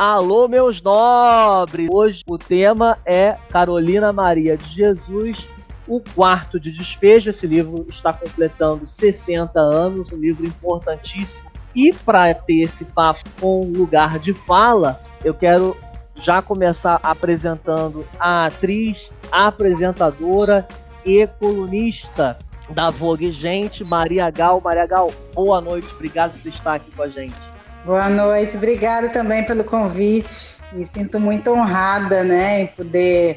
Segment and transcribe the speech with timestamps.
[0.00, 1.86] Alô, meus nobres!
[1.92, 5.46] Hoje o tema é Carolina Maria de Jesus,
[5.86, 7.28] o quarto de despejo.
[7.28, 11.50] Esse livro está completando 60 anos, um livro importantíssimo.
[11.76, 15.76] E para ter esse papo com lugar de fala, eu quero
[16.14, 20.66] já começar apresentando a atriz, apresentadora
[21.04, 22.38] e colunista
[22.70, 24.62] da Vogue Gente, Maria Gal.
[24.64, 27.49] Maria Gal, boa noite, obrigado por você estar aqui com a gente.
[27.84, 30.28] Boa noite, obrigada também pelo convite.
[30.70, 33.36] Me sinto muito honrada, né, em poder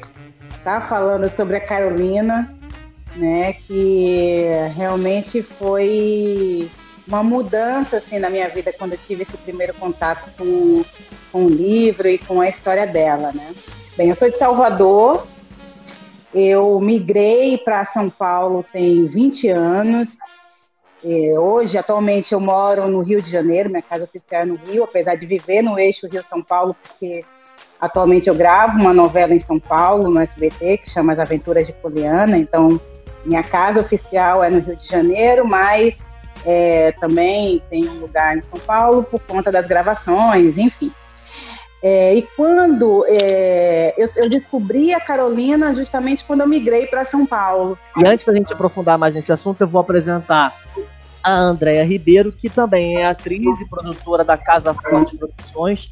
[0.50, 2.54] estar falando sobre a Carolina,
[3.16, 4.44] né, que
[4.76, 6.70] realmente foi
[7.08, 10.84] uma mudança assim na minha vida quando eu tive esse primeiro contato com,
[11.32, 13.50] com o livro e com a história dela, né.
[13.96, 15.26] Bem, eu sou de Salvador,
[16.34, 20.08] eu migrei para São Paulo tem 20 anos.
[21.04, 24.84] E hoje, atualmente, eu moro no Rio de Janeiro, minha casa oficial é no Rio,
[24.84, 27.22] apesar de viver no eixo Rio-São Paulo, porque
[27.78, 31.74] atualmente eu gravo uma novela em São Paulo, no SBT, que chama As Aventuras de
[31.74, 32.38] Poliana.
[32.38, 32.80] Então,
[33.22, 35.94] minha casa oficial é no Rio de Janeiro, mas
[36.46, 40.90] é, também tem um lugar em São Paulo por conta das gravações, enfim.
[41.86, 47.26] É, e quando é, eu, eu, descobri a Carolina justamente quando eu migrei para São
[47.26, 47.76] Paulo.
[47.98, 50.54] E antes da gente aprofundar mais nesse assunto, eu vou apresentar
[51.24, 55.90] a Andréa Ribeiro, que também é atriz e produtora da Casa Forte Produções,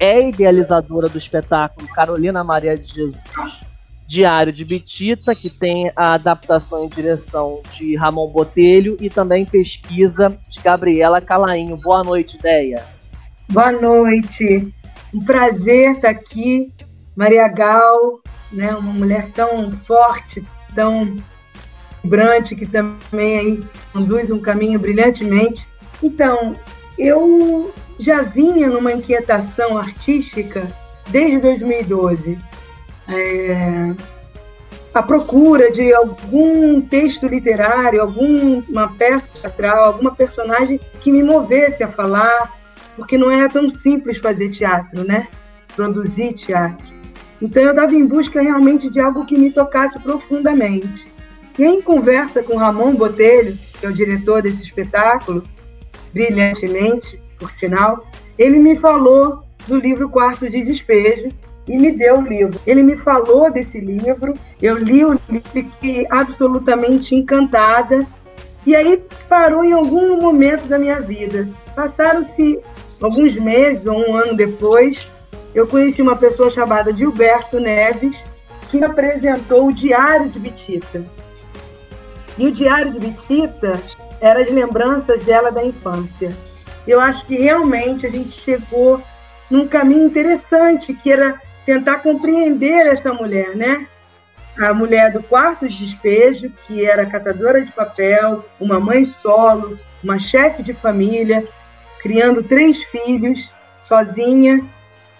[0.00, 3.60] é idealizadora do espetáculo Carolina Maria de Jesus,
[4.06, 10.36] Diário de Bitita, que tem a adaptação e direção de Ramon Botelho e também pesquisa
[10.48, 11.76] de Gabriela Calainho.
[11.76, 12.84] Boa noite, Ideia.
[13.48, 14.74] Boa noite.
[15.14, 16.72] Um prazer estar aqui,
[17.14, 20.42] Maria Gal, né, uma mulher tão forte,
[20.74, 21.16] tão
[22.02, 23.60] vibrante, que também aí
[23.92, 25.68] conduz um caminho brilhantemente.
[26.02, 26.52] Então,
[26.98, 30.66] eu já vinha numa inquietação artística
[31.10, 32.38] desde 2012.
[33.08, 33.94] É,
[34.94, 41.88] a procura de algum texto literário, alguma peça teatral, alguma personagem que me movesse a
[41.88, 42.52] falar,
[42.96, 45.28] porque não era tão simples fazer teatro, né?
[45.74, 46.92] Produzir teatro.
[47.40, 51.11] Então eu estava em busca realmente de algo que me tocasse profundamente.
[51.58, 55.42] E em conversa com Ramon Botelho, que é o diretor desse espetáculo,
[56.12, 58.06] brilhantemente, por sinal,
[58.38, 61.28] ele me falou do livro Quarto de Despejo
[61.68, 62.60] e me deu o livro.
[62.66, 68.06] Ele me falou desse livro, eu li o livro, fiquei absolutamente encantada.
[68.66, 71.48] E aí parou em algum momento da minha vida.
[71.74, 72.58] Passaram-se
[73.00, 75.06] alguns meses ou um ano depois,
[75.54, 78.22] eu conheci uma pessoa chamada Gilberto Neves,
[78.70, 81.04] que me apresentou o Diário de Bitita.
[82.38, 83.72] E o Diário de Bitita
[84.20, 86.34] era as lembranças dela da infância.
[86.86, 89.02] Eu acho que realmente a gente chegou
[89.50, 93.86] num caminho interessante, que era tentar compreender essa mulher, né?
[94.58, 100.18] A mulher do quarto de despejo, que era catadora de papel, uma mãe solo, uma
[100.18, 101.46] chefe de família,
[102.00, 104.64] criando três filhos sozinha,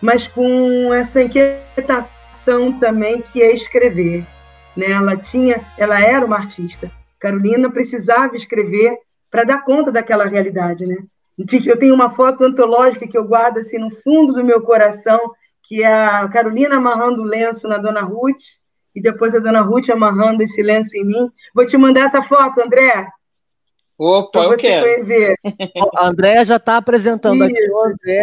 [0.00, 4.27] mas com essa inquietação também que é escrever.
[4.77, 4.91] Né?
[4.91, 6.91] Ela tinha, ela era uma artista.
[7.22, 8.99] Carolina precisava escrever
[9.31, 10.97] para dar conta daquela realidade, né?
[11.65, 15.21] Eu tenho uma foto antológica que eu guardo assim no fundo do meu coração,
[15.62, 18.43] que é a Carolina amarrando o lenço na Dona Ruth
[18.93, 21.31] e depois a Dona Ruth amarrando esse lenço em mim.
[21.55, 23.06] Vou te mandar essa foto, André.
[23.97, 25.05] Opa, eu quero.
[25.05, 25.37] Ver.
[25.94, 27.55] A Andréia já está apresentando Isso.
[27.55, 28.22] aqui o André.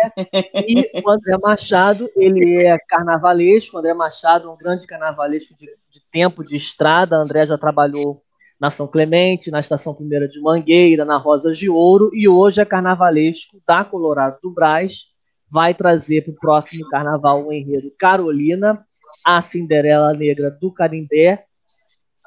[0.68, 3.78] E o André Machado, ele é carnavalesco.
[3.78, 7.16] O André Machado, um grande carnavalesco de, de tempo de estrada.
[7.16, 8.22] A André já trabalhou
[8.60, 12.66] na São Clemente, na Estação Primeira de Mangueira, na Rosas de Ouro, e hoje é
[12.66, 15.06] carnavalesco da Colorado do Brás.
[15.50, 18.86] Vai trazer para o próximo carnaval o enredo Carolina,
[19.26, 21.46] a Cinderela Negra do Carindé.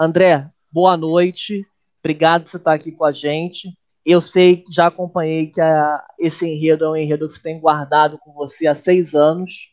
[0.01, 1.67] André, boa noite.
[2.01, 3.69] Obrigado por você estar aqui com a gente.
[4.05, 8.19] Eu sei, já acompanhei que a, esse enredo é um enredo que você tem guardado
[8.19, 9.71] com você há seis anos.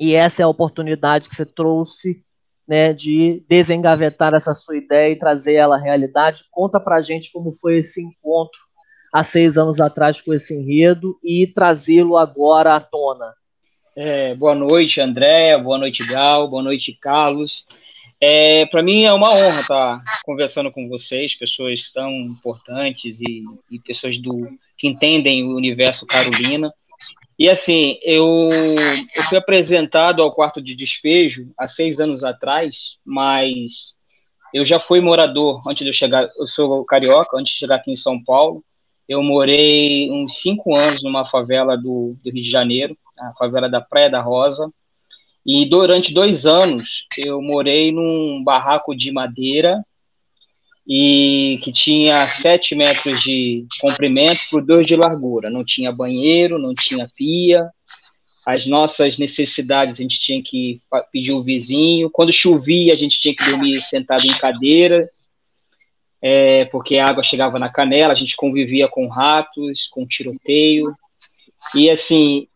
[0.00, 2.24] E essa é a oportunidade que você trouxe
[2.66, 6.44] né, de desengavetar essa sua ideia e trazer ela à realidade.
[6.50, 8.58] Conta pra gente como foi esse encontro
[9.12, 13.32] há seis anos atrás com esse enredo e trazê-lo agora à tona.
[13.94, 17.66] É, boa noite, Andréa, boa noite, Gal, boa noite, Carlos.
[18.24, 23.80] É, para mim é uma honra estar conversando com vocês, pessoas tão importantes e, e,
[23.80, 24.48] pessoas do
[24.78, 26.72] que entendem o universo Carolina.
[27.38, 28.50] E assim, eu,
[29.14, 33.94] eu fui apresentado ao quarto de despejo há seis anos atrás, mas
[34.52, 36.28] eu já fui morador antes de eu chegar.
[36.38, 38.62] Eu sou carioca, antes de chegar aqui em São Paulo.
[39.08, 43.80] Eu morei uns cinco anos numa favela do, do Rio de Janeiro, a favela da
[43.80, 44.70] Praia da Rosa.
[45.44, 49.84] E durante dois anos eu morei num barraco de madeira
[50.86, 55.48] e que tinha sete metros de comprimento por dois de largura.
[55.48, 57.68] Não tinha banheiro, não tinha pia.
[58.44, 60.80] As nossas necessidades a gente tinha que
[61.12, 62.10] pedir o vizinho.
[62.10, 65.24] Quando chovia, a gente tinha que dormir sentado em cadeiras,
[66.20, 68.12] é, porque a água chegava na canela.
[68.12, 70.92] A gente convivia com ratos, com tiroteio.
[71.74, 72.48] E assim,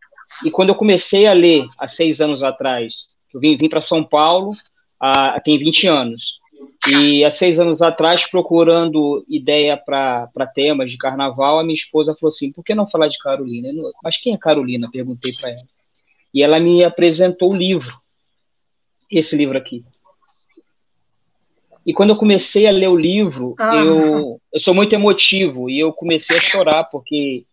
[0.45, 4.03] e quando eu comecei a ler há seis anos atrás, eu vim, vim para São
[4.03, 4.55] Paulo,
[5.01, 6.39] há, tem 20 anos.
[6.87, 12.29] E há seis anos atrás, procurando ideia para temas de carnaval, a minha esposa falou
[12.29, 13.73] assim: por que não falar de Carolina?
[13.73, 14.89] Não, mas quem é Carolina?
[14.91, 15.67] Perguntei para ela.
[16.33, 17.99] E ela me apresentou o livro,
[19.11, 19.85] esse livro aqui.
[21.85, 23.77] E quando eu comecei a ler o livro, ah.
[23.77, 27.45] eu, eu sou muito emotivo e eu comecei a chorar, porque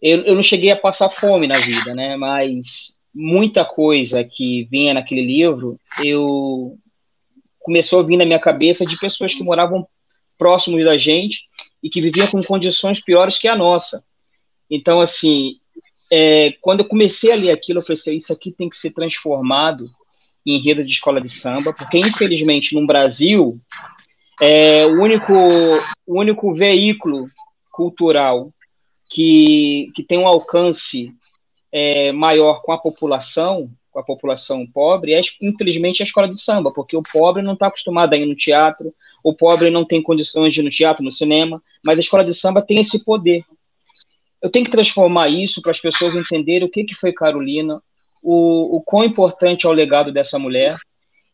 [0.00, 2.16] eu, eu não cheguei a passar fome na vida, né?
[2.16, 6.78] Mas muita coisa que vinha naquele livro, eu
[7.58, 9.86] começou a vir na minha cabeça de pessoas que moravam
[10.36, 11.42] próximos da gente
[11.82, 14.04] e que viviam com condições piores que a nossa.
[14.70, 15.56] Então, assim,
[16.10, 18.92] é, quando eu comecei a ler aquilo, eu falei assim, isso aqui tem que ser
[18.92, 19.88] transformado
[20.46, 23.60] em enredo de escola de samba, porque infelizmente no Brasil
[24.40, 25.34] é o único,
[26.06, 27.28] o único veículo
[27.70, 28.52] cultural
[29.10, 31.12] que, que tem um alcance
[31.72, 36.96] é, maior com a população, a população pobre, é infelizmente a escola de samba, porque
[36.96, 40.60] o pobre não está acostumado a ir no teatro, o pobre não tem condições de
[40.60, 43.44] ir no teatro, no cinema, mas a escola de samba tem esse poder.
[44.40, 47.82] Eu tenho que transformar isso para as pessoas entenderem o que, que foi Carolina,
[48.22, 50.78] o, o quão importante é o legado dessa mulher,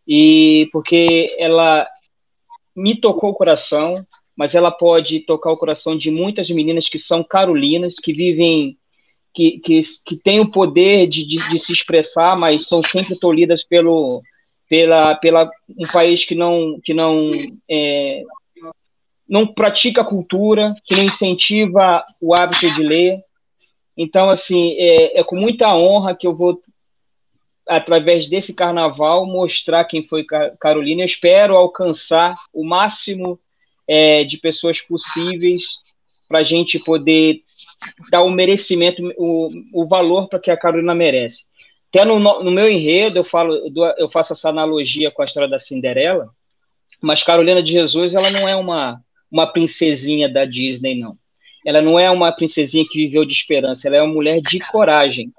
[0.07, 1.87] e porque ela
[2.75, 4.07] me tocou o coração,
[4.37, 8.77] mas ela pode tocar o coração de muitas meninas que são carolinas, que vivem,
[9.35, 13.65] que, que, que têm o poder de, de, de se expressar, mas são sempre tolhidas
[13.65, 14.23] pelo,
[14.69, 17.33] pela, pela um país que não, que não,
[17.69, 18.23] é,
[19.29, 23.23] não pratica a cultura, que não incentiva o hábito de ler.
[23.97, 26.61] Então, assim, é, é com muita honra que eu vou
[27.67, 30.25] através desse carnaval, mostrar quem foi
[30.61, 31.03] Carolina.
[31.03, 33.41] Eu espero alcançar o máximo
[33.89, 35.65] é, de pessoas possíveis
[36.29, 37.43] para a gente poder
[38.11, 41.45] dar o merecimento, o, o valor para que a Carolina merece.
[41.89, 43.55] Até no, no meu enredo eu falo,
[43.99, 46.29] eu faço essa analogia com a história da Cinderela,
[47.01, 49.01] mas Carolina de Jesus ela não é uma
[49.31, 51.17] uma princesinha da Disney não.
[51.67, 55.33] Ela não é uma princesinha que viveu de esperança, ela é uma mulher de coragem.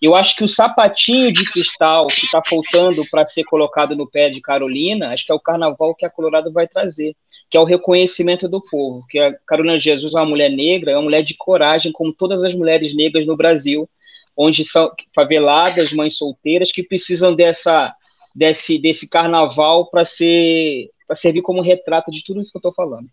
[0.00, 4.30] Eu acho que o sapatinho de cristal que está faltando para ser colocado no pé
[4.30, 7.14] de Carolina, acho que é o carnaval que a Colorado vai trazer
[7.50, 10.96] que é o reconhecimento do povo, que a Carolina Jesus é uma mulher negra, é
[10.96, 13.88] uma mulher de coragem, como todas as mulheres negras no Brasil,
[14.36, 17.92] onde são faveladas, mães solteiras, que precisam dessa,
[18.34, 22.72] desse, desse carnaval para ser para servir como retrato de tudo isso que eu estou
[22.72, 23.08] falando.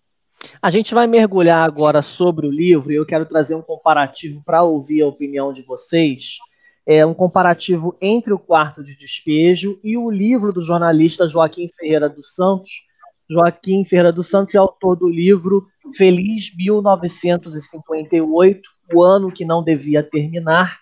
[0.62, 4.62] A gente vai mergulhar agora sobre o livro e eu quero trazer um comparativo para
[4.62, 6.38] ouvir a opinião de vocês.
[6.86, 12.07] É um comparativo entre o quarto de despejo e o livro do jornalista Joaquim Ferreira
[12.07, 12.83] dos Santos,
[13.29, 20.01] Joaquim Ferreira dos Santos é autor do livro Feliz 1958, o ano que não devia
[20.01, 20.79] terminar.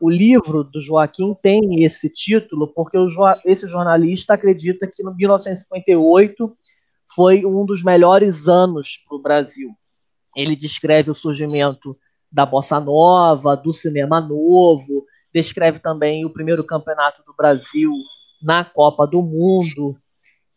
[0.00, 2.98] O livro do Joaquim tem esse título porque
[3.44, 6.54] esse jornalista acredita que no 1958
[7.14, 9.70] foi um dos melhores anos para o Brasil.
[10.36, 11.96] Ele descreve o surgimento
[12.30, 17.92] da bossa nova, do cinema novo, descreve também o primeiro campeonato do Brasil
[18.42, 19.96] na Copa do Mundo,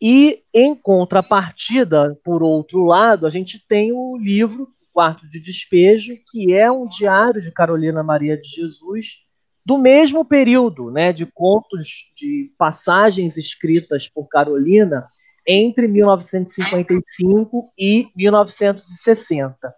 [0.01, 6.53] e, em contrapartida, por outro lado, a gente tem o livro Quarto de Despejo, que
[6.53, 9.17] é um diário de Carolina Maria de Jesus,
[9.65, 15.07] do mesmo período, né, de contos, de passagens escritas por Carolina
[15.47, 19.75] entre 1955 e 1960.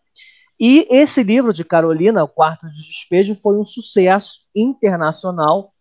[0.60, 5.74] E esse livro de Carolina, O Quarto de Despejo, foi um sucesso internacional.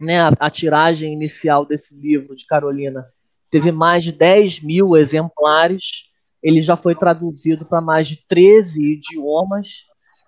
[0.00, 0.20] Né?
[0.20, 3.06] A, a tiragem inicial desse livro de Carolina
[3.52, 6.10] teve mais de 10 mil exemplares.
[6.42, 9.84] Ele já foi traduzido para mais de 13 idiomas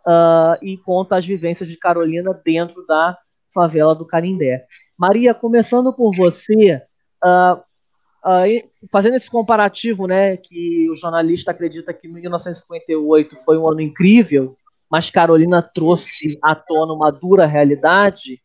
[0.07, 3.19] uh, e conta as vivências de Carolina dentro da
[3.52, 4.66] favela do Carindé.
[4.97, 6.83] Maria, começando por você,
[7.25, 13.81] uh, uh, fazendo esse comparativo, né, que o jornalista acredita que 1958 foi um ano
[13.81, 14.54] incrível,
[14.90, 18.38] mas Carolina trouxe à tona uma dura realidade.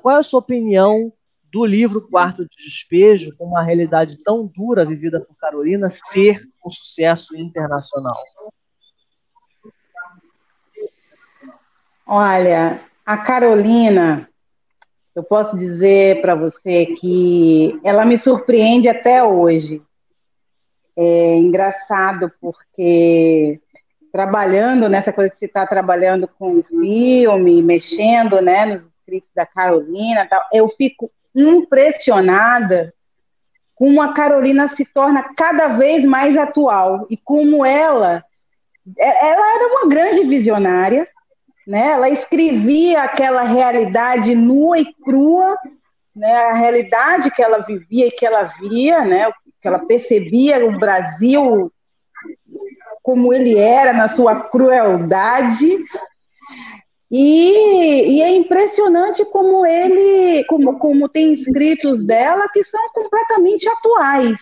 [0.00, 1.12] qual é a sua opinião
[1.54, 6.68] do livro Quarto de Despejo, com uma realidade tão dura vivida por Carolina, ser um
[6.68, 8.16] sucesso internacional?
[12.04, 14.28] Olha, A Carolina,
[15.14, 19.80] eu posso dizer para você que ela me surpreende até hoje.
[20.96, 23.60] É engraçado porque
[24.10, 30.26] trabalhando nessa coisa que você está trabalhando com filme, mexendo né, nos escritos da Carolina,
[30.26, 32.92] tal, eu fico impressionada
[33.74, 38.24] como a Carolina se torna cada vez mais atual e como ela
[38.98, 41.08] é, ela era uma grande visionária,
[41.66, 41.92] né?
[41.92, 45.56] Ela escrevia aquela realidade nua e crua,
[46.14, 46.34] né?
[46.34, 49.30] A realidade que ela vivia e que ela via, né?
[49.60, 51.72] Que ela percebia o Brasil
[53.02, 55.78] como ele era na sua crueldade.
[57.10, 64.38] E, e é impressionante como ele, como, como tem escritos dela que são completamente atuais.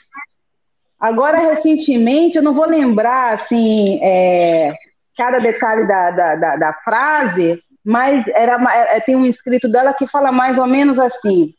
[0.98, 4.72] Agora, recentemente, eu não vou lembrar assim, é,
[5.16, 10.06] cada detalhe da, da, da, da frase, mas era, é, tem um escrito dela que
[10.06, 11.52] fala mais ou menos assim: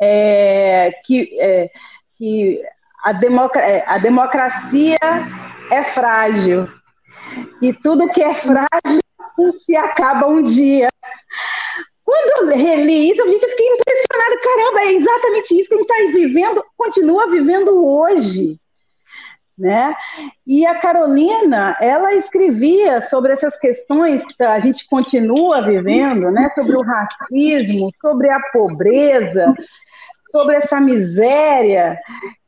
[0.00, 1.70] é, que, é,
[2.16, 2.62] que
[3.04, 4.98] a, democra é, a democracia
[5.70, 6.68] é frágil
[7.60, 9.00] e tudo que é frágil
[9.66, 10.88] se acaba um dia.
[12.04, 14.38] Quando eu reli isso, gente fiquei impressionada.
[14.42, 18.58] Caramba, é exatamente isso que a gente está vivendo, continua vivendo hoje
[19.58, 19.94] né?
[20.46, 26.50] E a Carolina, ela escrevia sobre essas questões que a gente continua vivendo, né?
[26.54, 29.54] Sobre o racismo, sobre a pobreza,
[30.30, 31.98] sobre essa miséria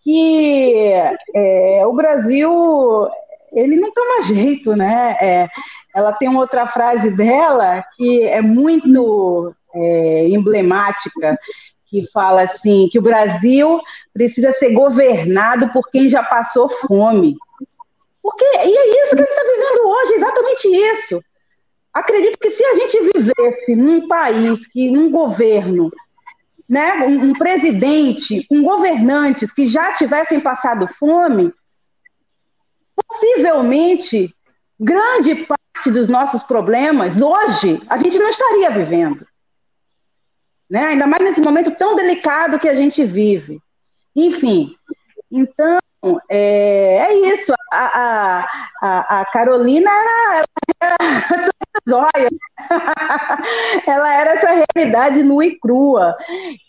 [0.03, 0.93] que
[1.35, 3.09] é, o Brasil
[3.53, 5.17] ele não toma jeito, né?
[5.21, 5.49] É,
[5.95, 11.39] ela tem uma outra frase dela que é muito é, emblemática,
[11.87, 13.81] que fala assim que o Brasil
[14.13, 17.37] precisa ser governado por quem já passou fome.
[18.23, 21.25] Porque e é isso que a gente está vivendo hoje, exatamente isso.
[21.95, 25.91] Acredito que se a gente vivesse num país que um governo,
[26.69, 31.53] né, um, um presidente, um governantes que já tivessem passado fome,
[32.97, 34.35] possivelmente
[34.79, 39.27] grande parte dos nossos problemas hoje a gente não estaria vivendo
[40.71, 40.87] né?
[40.87, 43.61] ainda mais nesse momento tão delicado que a gente vive.
[44.15, 44.75] Enfim,
[45.31, 45.79] então,
[46.29, 47.53] é, é isso.
[47.73, 48.47] A,
[48.83, 50.47] a, a, Carolina era,
[51.33, 51.51] era
[51.89, 52.29] zóia.
[53.87, 56.17] ela era essa realidade nua e crua.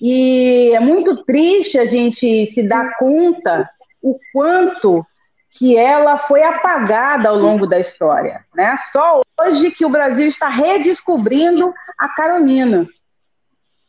[0.02, 3.70] E é muito triste a gente se dar conta
[4.02, 5.06] o quanto
[5.58, 8.46] que ela foi apagada ao longo da história.
[8.56, 8.78] Né?
[8.92, 12.88] Só hoje que o Brasil está redescobrindo a Carolina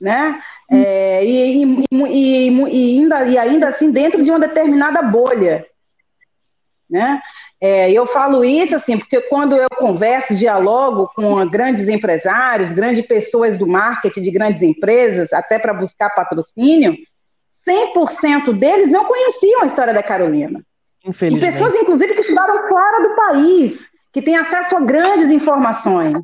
[0.00, 0.40] né?
[0.70, 5.66] É, e, e, e, e, ainda, e ainda assim dentro de uma determinada bolha,
[6.88, 7.20] né?
[7.60, 13.58] É, eu falo isso assim, porque quando eu converso, dialogo com grandes empresários, grandes pessoas
[13.58, 16.96] do marketing de grandes empresas, até para buscar patrocínio,
[17.66, 20.62] 100% deles não conheciam a história da Carolina.
[21.08, 21.48] Infelizmente.
[21.48, 23.80] E pessoas, inclusive, que estudaram fora do país,
[24.12, 26.22] que têm acesso a grandes informações.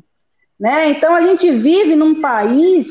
[0.59, 0.89] Né?
[0.91, 2.87] Então, a gente vive num país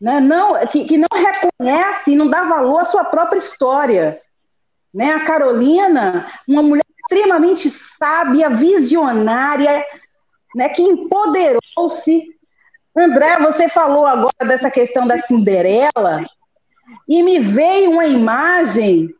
[0.00, 0.20] né?
[0.20, 4.20] não, que, que não reconhece e não dá valor à sua própria história.
[4.94, 5.12] Né?
[5.12, 9.84] A Carolina, uma mulher extremamente sábia, visionária,
[10.54, 12.34] né, que empoderou-se.
[12.96, 16.24] André, você falou agora dessa questão da Cinderela,
[17.08, 19.14] e me veio uma imagem.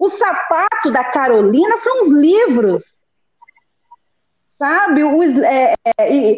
[0.00, 2.82] O sapato da Carolina são os livros
[4.60, 5.02] sabe?
[5.02, 6.36] Os, é, é,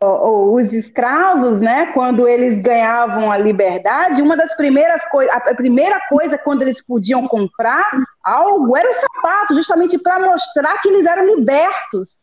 [0.00, 6.36] os escravos, né, quando eles ganhavam a liberdade, uma das primeiras coisas, a primeira coisa
[6.36, 7.88] quando eles podiam comprar
[8.24, 12.16] algo era o sapato, justamente para mostrar que eles eram libertos.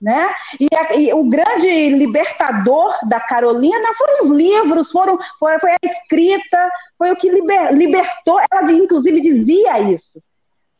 [0.00, 0.28] Né?
[0.60, 5.76] E, a, e, o grande libertador da Carolina foram os livros, foram, foi, foi a
[5.82, 8.38] escrita, foi o que liber, libertou.
[8.52, 10.20] Ela, inclusive, dizia isso,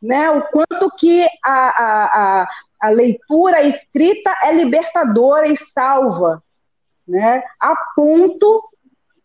[0.02, 0.30] né?
[0.30, 2.48] O quanto que a, a,
[2.82, 6.42] a leitura escrita é libertadora e salva,
[7.08, 7.42] né?
[7.60, 8.62] A ponto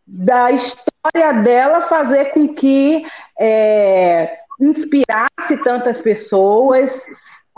[0.07, 3.05] da história dela fazer com que
[3.39, 6.89] é, inspirasse tantas pessoas,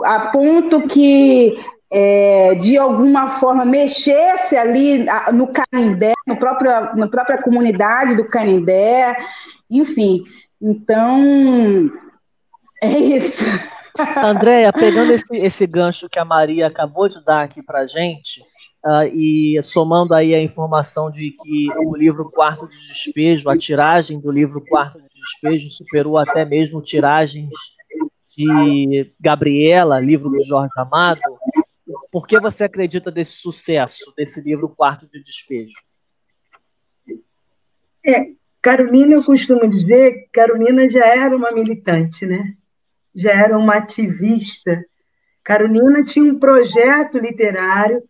[0.02, 1.56] a ponto que
[1.94, 9.14] é, de alguma forma mexesse ali no Canindé, no próprio, na própria comunidade do Canindé,
[9.70, 10.24] enfim.
[10.60, 11.90] Então,
[12.82, 13.44] é isso.
[14.24, 18.40] Andréia, pegando esse, esse gancho que a Maria acabou de dar aqui para gente,
[18.86, 24.18] uh, e somando aí a informação de que o livro Quarto de Despejo, a tiragem
[24.18, 27.50] do livro Quarto de Despejo superou até mesmo tiragens
[28.34, 31.20] de Gabriela, livro do Jorge Amado,
[32.12, 35.80] por que você acredita desse sucesso, desse livro Quarto de Despejo?
[38.04, 42.54] É, Carolina, eu costumo dizer, Carolina já era uma militante, né?
[43.14, 44.84] Já era uma ativista.
[45.42, 48.02] Carolina tinha um projeto literário,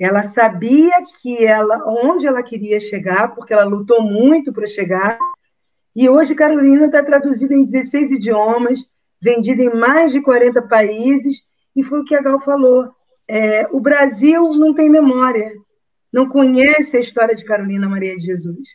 [0.00, 5.18] ela sabia que ela, onde ela queria chegar, porque ela lutou muito para chegar.
[5.94, 8.80] E hoje Carolina está traduzida em 16 idiomas,
[9.20, 11.42] vendida em mais de 40 países,
[11.76, 12.90] e foi o que a Gal falou.
[13.28, 15.52] É, o Brasil não tem memória,
[16.12, 18.68] não conhece a história de Carolina Maria de Jesus.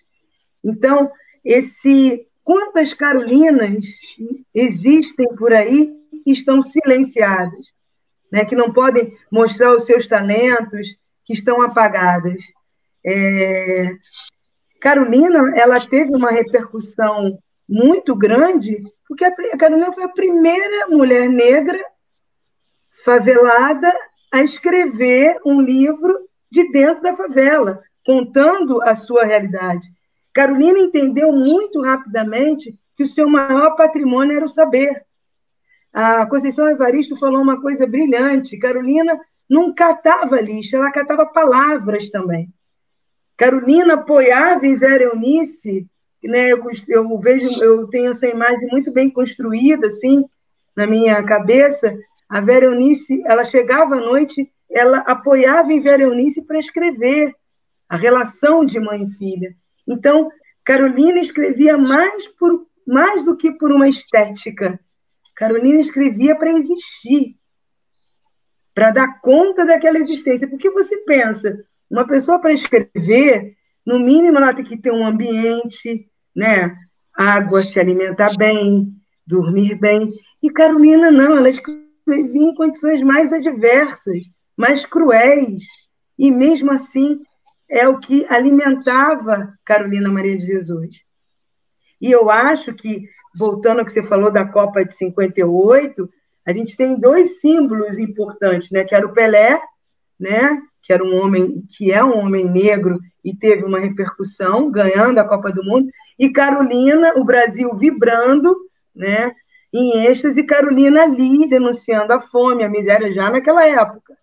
[0.63, 1.11] Então,
[1.43, 3.85] esse quantas Carolinas
[4.53, 7.73] existem por aí que estão silenciadas,
[8.31, 12.41] né, que não podem mostrar os seus talentos, que estão apagadas.
[13.05, 13.91] É...
[14.79, 17.37] Carolina, ela teve uma repercussão
[17.67, 21.83] muito grande, porque a Carolina foi a primeira mulher negra
[23.03, 23.93] favelada
[24.31, 29.91] a escrever um livro de dentro da favela, contando a sua realidade.
[30.33, 35.05] Carolina entendeu muito rapidamente que o seu maior patrimônio era o saber.
[35.93, 38.57] A Conceição Evaristo falou uma coisa brilhante.
[38.57, 39.19] Carolina
[39.49, 42.49] não catava lixo, ela catava palavras também.
[43.35, 45.87] Carolina apoiava em Vera Eunice,
[46.23, 50.25] né, eu, eu, vejo, eu tenho essa imagem muito bem construída, assim,
[50.75, 51.97] na minha cabeça.
[52.29, 57.33] A Vera Eunice, ela chegava à noite, ela apoiava em Vera Eunice para escrever
[57.87, 59.55] a relação de mãe e filha.
[59.87, 60.29] Então,
[60.63, 64.79] Carolina escrevia mais, por, mais do que por uma estética.
[65.35, 67.37] Carolina escrevia para existir
[68.77, 70.47] para dar conta daquela existência.
[70.47, 76.07] Porque você pensa, uma pessoa para escrever, no mínimo ela tem que ter um ambiente,
[76.35, 76.77] né?
[77.11, 78.93] Água, se alimentar bem,
[79.25, 80.13] dormir bem.
[80.43, 85.63] E Carolina não, ela escrevia em condições mais adversas, mais cruéis.
[86.17, 87.19] E mesmo assim
[87.69, 91.03] é o que alimentava Carolina Maria de Jesus.
[91.99, 93.03] E eu acho que,
[93.35, 96.09] voltando ao que você falou da Copa de 58,
[96.45, 98.83] a gente tem dois símbolos importantes, né?
[98.83, 99.61] Que era o Pelé,
[100.19, 100.61] né?
[100.81, 105.27] Que era um homem que é um homem negro e teve uma repercussão, ganhando a
[105.27, 108.55] Copa do Mundo, e Carolina, o Brasil vibrando,
[108.95, 109.33] né?
[109.79, 114.17] Em êxtase, Carolina ali denunciando a fome, a miséria já naquela época,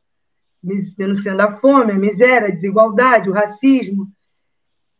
[0.99, 4.09] denunciando a fome, a miséria, a desigualdade, o racismo.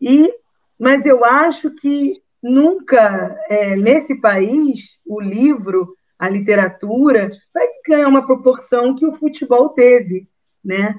[0.01, 0.33] E,
[0.79, 8.25] mas eu acho que nunca é, nesse país o livro a literatura, vai ganhar uma
[8.25, 10.29] proporção que o futebol teve,
[10.65, 10.95] né?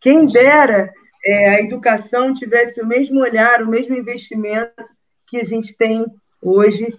[0.00, 0.92] Quem dera
[1.24, 4.82] é, a educação tivesse o mesmo olhar, o mesmo investimento
[5.28, 6.04] que a gente tem
[6.42, 6.92] hoje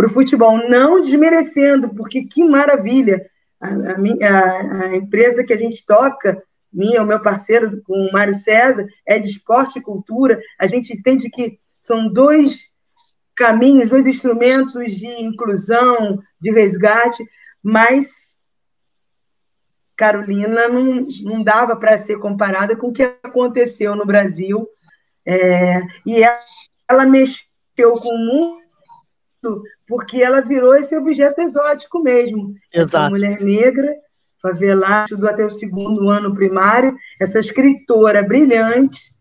[0.00, 3.22] para o futebol, não desmerecendo, porque que maravilha!
[3.60, 8.32] A, a, a, empresa que a gente toca, minha, o meu parceiro com o Mário
[8.32, 10.40] César, é de esporte e cultura.
[10.58, 12.62] A gente entende que são dois
[13.36, 17.22] caminhos, dois instrumentos de inclusão, de resgate,
[17.62, 18.38] mas
[19.94, 24.66] Carolina não, não dava para ser comparada com o que aconteceu no Brasil.
[25.26, 26.40] É, e ela,
[26.88, 28.60] ela mexeu com o mundo
[29.90, 32.54] porque ela virou esse objeto exótico mesmo.
[32.72, 32.96] Exato.
[32.96, 33.92] Essa mulher negra,
[34.40, 39.12] favelada, estudou até o segundo ano primário, essa escritora brilhante,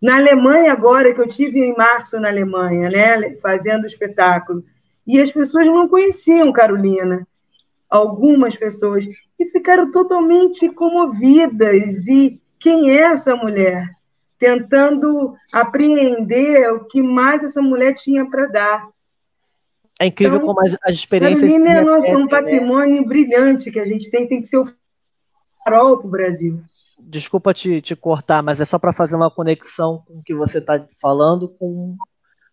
[0.00, 4.62] na Alemanha, agora, que eu tive em março na Alemanha, né, fazendo o espetáculo,
[5.06, 7.26] e as pessoas não conheciam Carolina,
[7.88, 12.06] algumas pessoas, e ficaram totalmente comovidas.
[12.06, 13.88] E quem é essa mulher?
[14.38, 18.88] Tentando apreender o que mais essa mulher tinha para dar.
[20.00, 21.40] É incrível então, como as, as experiências.
[21.40, 22.28] Carolina é nosso, um né?
[22.28, 23.06] patrimônio né?
[23.06, 24.68] brilhante que a gente tem, tem que ser o
[25.64, 26.62] farol para o Brasil
[27.00, 30.58] desculpa te, te cortar, mas é só para fazer uma conexão com o que você
[30.58, 31.96] está falando com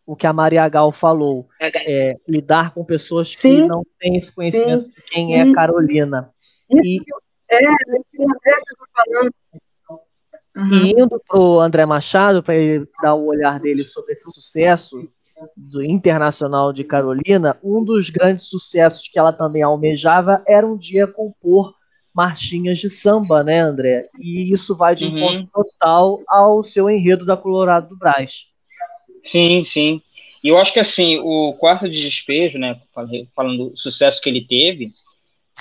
[0.06, 1.48] o que a Maria Gal falou.
[1.60, 4.92] É, lidar com pessoas sim, que não têm esse conhecimento sim.
[4.92, 6.30] de quem é Carolina.
[6.70, 7.02] E,
[7.50, 7.76] é, é
[8.94, 9.34] falando.
[10.56, 10.86] Uhum.
[10.86, 15.08] E indo para o André Machado, para ele dar o olhar dele sobre esse sucesso
[15.56, 21.06] do internacional de Carolina, um dos grandes sucessos que ela também almejava era um dia
[21.06, 21.74] compor
[22.14, 24.08] marchinhas de samba, né, André?
[24.18, 25.18] E isso vai de uhum.
[25.18, 28.46] encontro total ao seu enredo da Colorado do Brás.
[29.22, 30.02] Sim, sim.
[30.42, 32.80] E eu acho que assim, o quarto de despejo, né,
[33.36, 34.94] falando do sucesso que ele teve,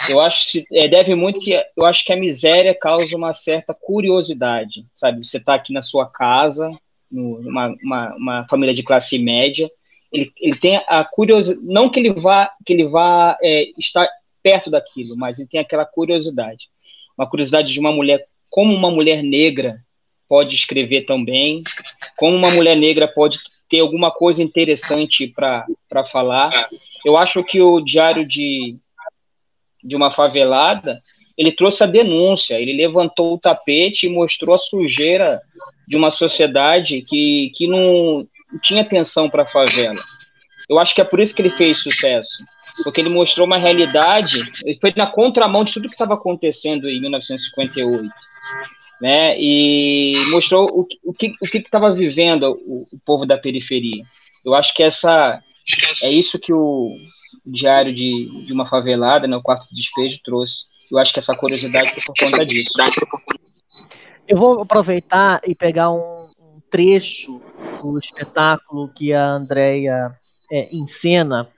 [0.08, 3.72] eu acho que é, deve muito que eu acho que a miséria causa uma certa
[3.74, 5.24] curiosidade, sabe?
[5.24, 6.70] Você está aqui na sua casa,
[7.10, 9.70] numa uma, uma família de classe média,
[10.12, 14.08] ele, ele tem a curiosidade, não que ele vá que ele vá é, estar
[14.42, 16.68] perto daquilo, mas ele tem aquela curiosidade.
[17.16, 19.78] uma curiosidade de uma mulher, como uma mulher negra
[20.28, 21.62] pode escrever tão bem,
[22.16, 26.68] como uma mulher negra pode ter alguma coisa interessante para falar.
[27.04, 28.76] Eu acho que o Diário de,
[29.84, 31.02] de uma Favelada,
[31.36, 35.42] ele trouxe a denúncia, ele levantou o tapete e mostrou a sujeira
[35.86, 38.26] de uma sociedade que, que não
[38.62, 40.00] tinha atenção para a favela.
[40.68, 42.42] Eu acho que é por isso que ele fez sucesso,
[42.82, 47.00] porque ele mostrou uma realidade, ele foi na contramão de tudo que estava acontecendo em
[47.00, 48.08] 1958,
[49.00, 49.38] né?
[49.38, 54.04] E mostrou o, o que o estava vivendo o, o, povo da periferia.
[54.44, 55.42] Eu acho que essa
[56.02, 56.96] é isso que o
[57.44, 60.64] diário de, de uma favelada, né, o quarto de despejo trouxe.
[60.90, 62.72] Eu acho que essa curiosidade foi por conta disso.
[64.26, 67.40] Eu vou aproveitar e pegar um, um trecho
[67.82, 70.14] do espetáculo que a Andrea
[70.50, 71.48] é, encena,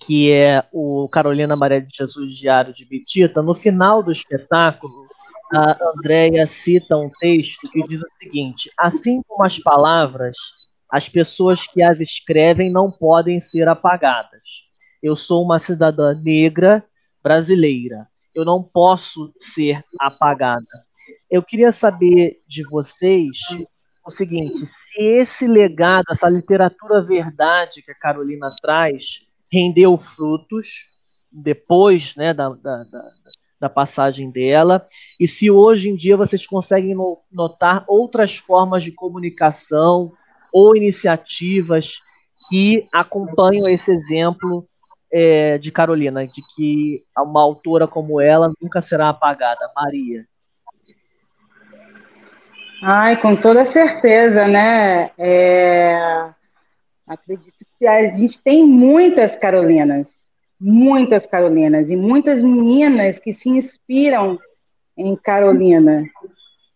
[0.00, 3.42] que é o Carolina Maria de Jesus Diário de Bitita.
[3.42, 5.06] No final do espetáculo,
[5.52, 10.36] a Andrea cita um texto que diz o seguinte: assim como as palavras,
[10.90, 14.64] as pessoas que as escrevem não podem ser apagadas.
[15.04, 16.84] Eu sou uma cidadã negra
[17.22, 20.66] brasileira eu não posso ser apagada.
[21.30, 23.38] Eu queria saber de vocês
[24.04, 30.86] o seguinte: se esse legado, essa literatura verdade que a Carolina traz, rendeu frutos
[31.30, 33.10] depois né, da, da, da,
[33.60, 34.84] da passagem dela,
[35.18, 36.96] e se hoje em dia vocês conseguem
[37.30, 40.12] notar outras formas de comunicação
[40.52, 42.00] ou iniciativas
[42.48, 44.68] que acompanham esse exemplo
[45.16, 50.26] é, de Carolina, de que uma autora como ela nunca será apagada, Maria?
[52.82, 55.12] Ai, com toda certeza, né?
[55.16, 55.96] É...
[57.06, 60.08] Acredito que a gente tem muitas Carolinas,
[60.60, 64.36] muitas Carolinas, e muitas meninas que se inspiram
[64.96, 66.02] em Carolina.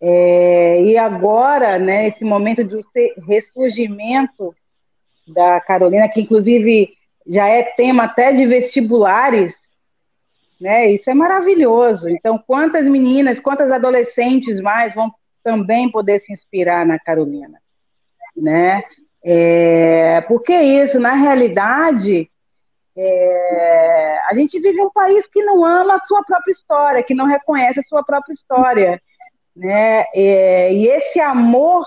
[0.01, 0.81] É...
[0.85, 2.79] E agora, né, esse momento de
[3.27, 4.55] ressurgimento
[5.27, 6.98] da Carolina, que inclusive
[7.29, 9.55] já é tema até de vestibulares,
[10.59, 10.91] né?
[10.91, 12.09] Isso é maravilhoso.
[12.09, 15.13] Então, quantas meninas, quantas adolescentes mais vão
[15.45, 17.61] também poder se inspirar na Carolina,
[18.37, 18.83] né?
[19.23, 22.31] É, porque isso, na realidade,
[22.97, 27.27] é, a gente vive um país que não ama a sua própria história, que não
[27.27, 29.03] reconhece a sua própria história,
[29.55, 30.05] né?
[30.15, 31.85] É, e esse amor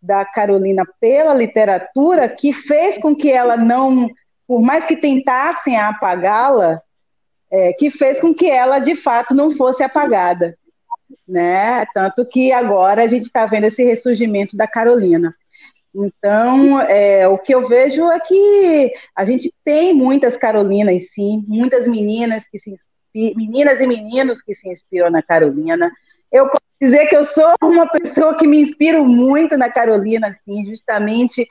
[0.00, 4.08] da Carolina pela literatura que fez com que ela não
[4.46, 6.80] por mais que tentassem apagá-la,
[7.50, 10.56] é, que fez com que ela de fato não fosse apagada,
[11.26, 11.86] né?
[11.94, 15.34] Tanto que agora a gente está vendo esse ressurgimento da Carolina.
[15.94, 21.86] Então, é, o que eu vejo é que a gente tem muitas Carolinas, sim, muitas
[21.86, 22.78] meninas que se
[23.14, 25.90] meninas e meninos que se inspiram na Carolina.
[26.30, 31.46] Eu dizer que eu sou uma pessoa que me inspiro muito na Carolina, assim, justamente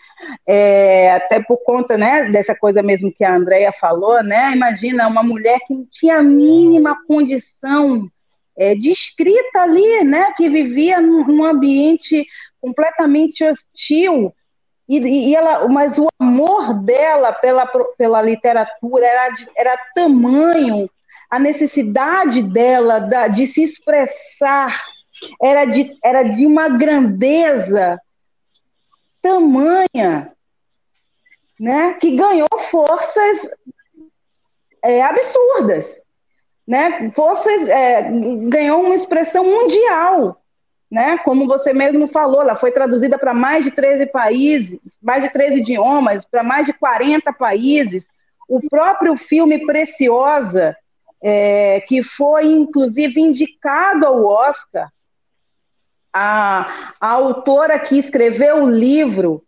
[0.48, 4.52] é, até por conta né, dessa coisa mesmo que a Andrea falou, né?
[4.54, 8.10] Imagina uma mulher que não tinha a mínima condição
[8.58, 10.32] é, de escrita ali, né?
[10.38, 12.26] Que vivia num, ambiente
[12.62, 14.34] completamente hostil.
[14.88, 17.66] E, e, ela, mas o amor dela pela,
[17.98, 20.88] pela literatura era, era tamanho,
[21.32, 24.80] a necessidade dela da, de se expressar
[25.42, 28.00] era de, era de uma grandeza
[29.22, 30.32] tamanha,
[31.60, 33.48] né, que ganhou forças
[34.84, 35.86] é, absurdas,
[36.68, 38.04] né, forças, é,
[38.48, 40.42] ganhou uma expressão mundial,
[40.92, 45.30] né, como você mesmo falou, ela foi traduzida para mais de 13 países, mais de
[45.30, 48.06] 13 idiomas, para mais de 40 países,
[48.48, 50.78] o próprio filme Preciosa,
[51.22, 54.92] é, que foi inclusive indicado ao Oscar,
[56.18, 59.44] a, a autora que escreveu o livro,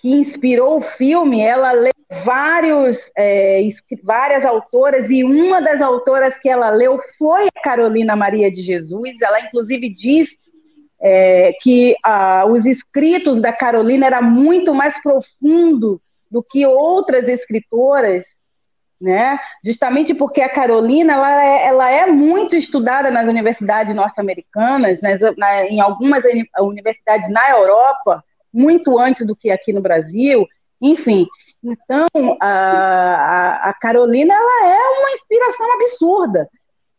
[0.00, 3.60] que inspirou o filme, ela leu vários, é,
[4.00, 9.16] várias autoras, e uma das autoras que ela leu foi a Carolina Maria de Jesus.
[9.20, 10.28] Ela, inclusive, diz
[11.02, 11.96] é, que
[12.48, 16.00] os escritos da Carolina eram muito mais profundo
[16.30, 18.24] do que outras escritoras
[19.04, 19.38] né?
[19.62, 24.98] Justamente porque a Carolina ela é, ela é muito estudada nas universidades norte-americanas,
[25.36, 26.24] na, em algumas
[26.58, 30.46] universidades na Europa, muito antes do que aqui no Brasil,
[30.80, 31.26] enfim.
[31.62, 32.08] Então,
[32.40, 36.48] a, a, Carolina ela é uma inspiração absurda.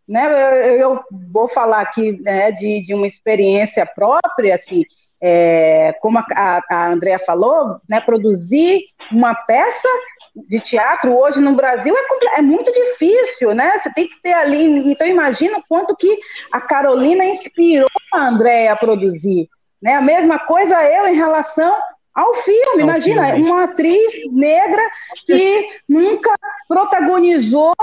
[0.08, 0.26] Né?
[0.28, 1.00] Eu, eu
[1.34, 4.84] vou falar aqui né, de, de uma experiência própria, assim,
[5.20, 9.88] é, como a, a Andrea falou, né, produzir uma peça
[10.36, 13.80] de teatro hoje no Brasil é, é, muito difícil, né?
[13.80, 14.92] Você tem que ter ali.
[14.92, 16.18] Então, imagina o quanto que
[16.52, 19.50] a Carolina inspirou a Andréia a produzir.
[19.82, 19.94] Né?
[19.94, 21.76] A mesma coisa eu em relação
[22.14, 22.82] ao filme.
[22.82, 23.50] Ao imagina, filme.
[23.50, 24.82] uma atriz negra
[25.26, 26.34] que nunca
[26.68, 27.74] protagonizou,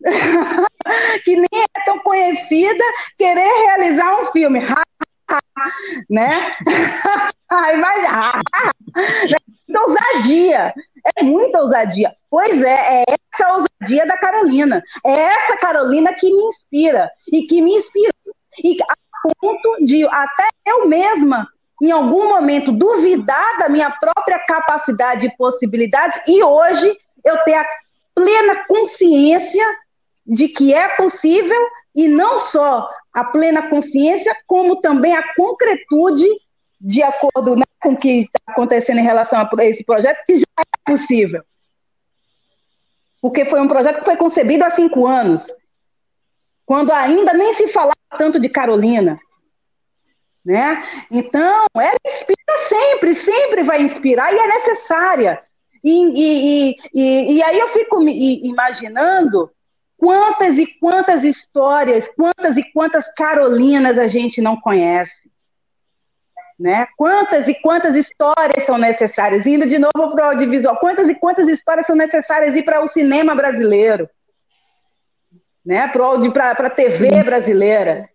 [1.24, 2.84] que nem é tão conhecida,
[3.16, 4.60] querer realizar um filme.
[6.10, 6.30] né?
[7.48, 9.36] Ai, mas é
[9.68, 10.74] muita ousadia.
[11.16, 12.14] É muita ousadia.
[12.30, 14.82] Pois é, é essa ousadia da Carolina.
[15.04, 18.12] É essa Carolina que me inspira e que me inspira.
[18.62, 21.48] E a ponto de até eu mesma
[21.82, 27.66] em algum momento duvidar da minha própria capacidade e possibilidade, e hoje eu ter a
[28.14, 29.64] plena consciência
[30.24, 31.58] de que é possível,
[31.92, 36.24] e não só a plena consciência, como também a concretude,
[36.82, 40.46] de acordo né, com o que está acontecendo em relação a esse projeto, que já
[40.58, 41.44] é possível.
[43.20, 45.40] Porque foi um projeto que foi concebido há cinco anos,
[46.66, 49.18] quando ainda nem se falava tanto de Carolina.
[50.44, 50.82] Né?
[51.08, 55.40] Então, ela inspira sempre, sempre vai inspirar e é necessária.
[55.84, 59.50] E, e, e, e aí eu fico me imaginando
[59.96, 65.31] quantas e quantas histórias, quantas e quantas Carolinas a gente não conhece.
[66.58, 66.86] Né?
[66.96, 69.46] Quantas e quantas histórias são necessárias?
[69.46, 72.86] Indo de novo para o audiovisual, quantas e quantas histórias são necessárias ir para o
[72.86, 74.08] cinema brasileiro?
[75.64, 75.88] Né?
[75.88, 78.08] Para a TV brasileira?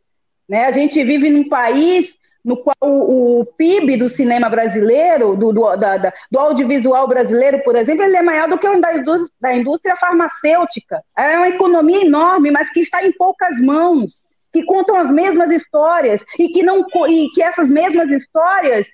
[0.47, 0.65] Né?
[0.65, 5.75] A gente vive num país no qual o, o PIB do cinema brasileiro, do, do,
[5.75, 9.29] da, da, do, audiovisual brasileiro, por exemplo, ele é maior do que o da indústria,
[9.41, 11.03] da indústria farmacêutica.
[11.17, 14.23] É uma economia enorme, mas que está em poucas mãos,
[14.57, 18.87] que contam as mesmas histórias e que, não, e que essas mesmas histórias,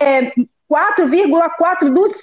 [0.00, 0.32] é,
[0.70, 2.16] 4,4% dos,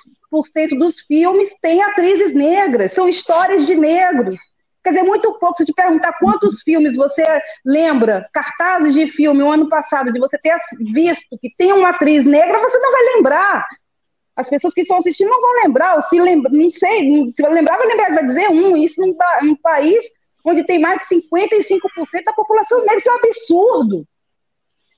[0.78, 4.38] dos filmes têm atrizes negras, são histórias de negros.
[4.84, 5.58] Quer dizer, muito pouco.
[5.58, 7.26] Se te perguntar quantos filmes você
[7.66, 10.56] lembra, cartazes de filme, o ano passado, de você ter
[10.94, 13.68] visto que tem uma atriz negra, você não vai lembrar.
[14.34, 17.52] As pessoas que estão assistindo não vão lembrar, ou se lembra, não sei, se vai
[17.52, 18.78] lembrar, vai lembrar, vai dizer um.
[18.78, 20.02] Isso num, num país
[20.48, 23.00] onde tem mais de 55% da população negra.
[23.00, 24.08] Isso é um absurdo.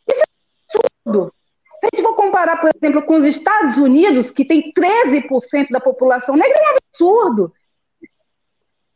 [0.07, 1.33] Isso é um absurdo.
[1.79, 5.79] Se a gente for comparar, por exemplo, com os Estados Unidos, que tem 13% da
[5.79, 7.53] população negra, é um absurdo.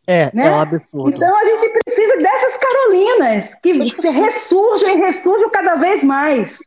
[0.05, 0.47] É, né?
[0.47, 1.15] é um absurdo.
[1.15, 6.57] Então a gente precisa dessas Carolinas que ressurgem e ressurgem cada vez mais.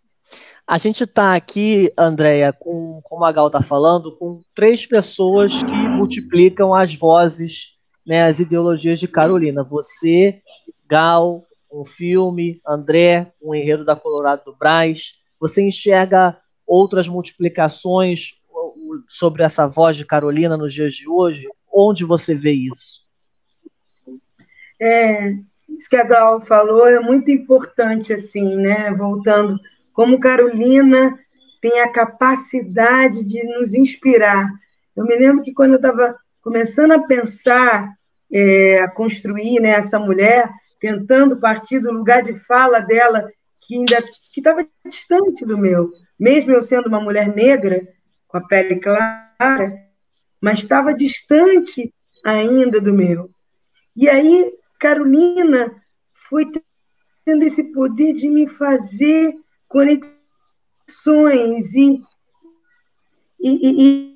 [0.66, 5.72] A gente está aqui, Andréia, com, como a Gal está falando, com três pessoas que
[5.72, 7.75] multiplicam as vozes,
[8.06, 9.64] né, as ideologias de Carolina.
[9.64, 10.40] Você,
[10.86, 15.14] Gal, um filme, André, um enredo da Colorado do Braz.
[15.40, 18.34] Você enxerga outras multiplicações
[19.08, 21.48] sobre essa voz de Carolina nos dias de hoje?
[21.72, 23.04] Onde você vê isso?
[24.80, 25.32] É,
[25.68, 28.92] isso que a Gal falou é muito importante, assim, né?
[28.92, 29.58] Voltando,
[29.92, 31.18] como Carolina
[31.60, 34.48] tem a capacidade de nos inspirar.
[34.94, 36.16] Eu me lembro que quando eu estava
[36.46, 37.92] começando a pensar,
[38.32, 43.28] é, a construir né, essa mulher, tentando partir do lugar de fala dela,
[43.60, 47.82] que ainda que estava distante do meu, mesmo eu sendo uma mulher negra,
[48.28, 49.74] com a pele clara,
[50.40, 51.92] mas estava distante
[52.24, 53.28] ainda do meu.
[53.96, 55.74] E aí Carolina
[56.12, 56.48] foi
[57.24, 59.34] tendo esse poder de me fazer
[59.66, 60.14] conexões
[61.74, 61.98] e,
[63.40, 64.15] e, e,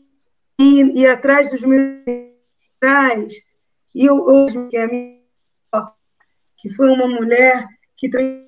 [0.61, 2.03] e, atrás dos meus
[2.81, 3.33] pais.
[3.95, 5.21] E eu, hoje, que é a minha
[6.59, 8.47] que foi uma mulher que também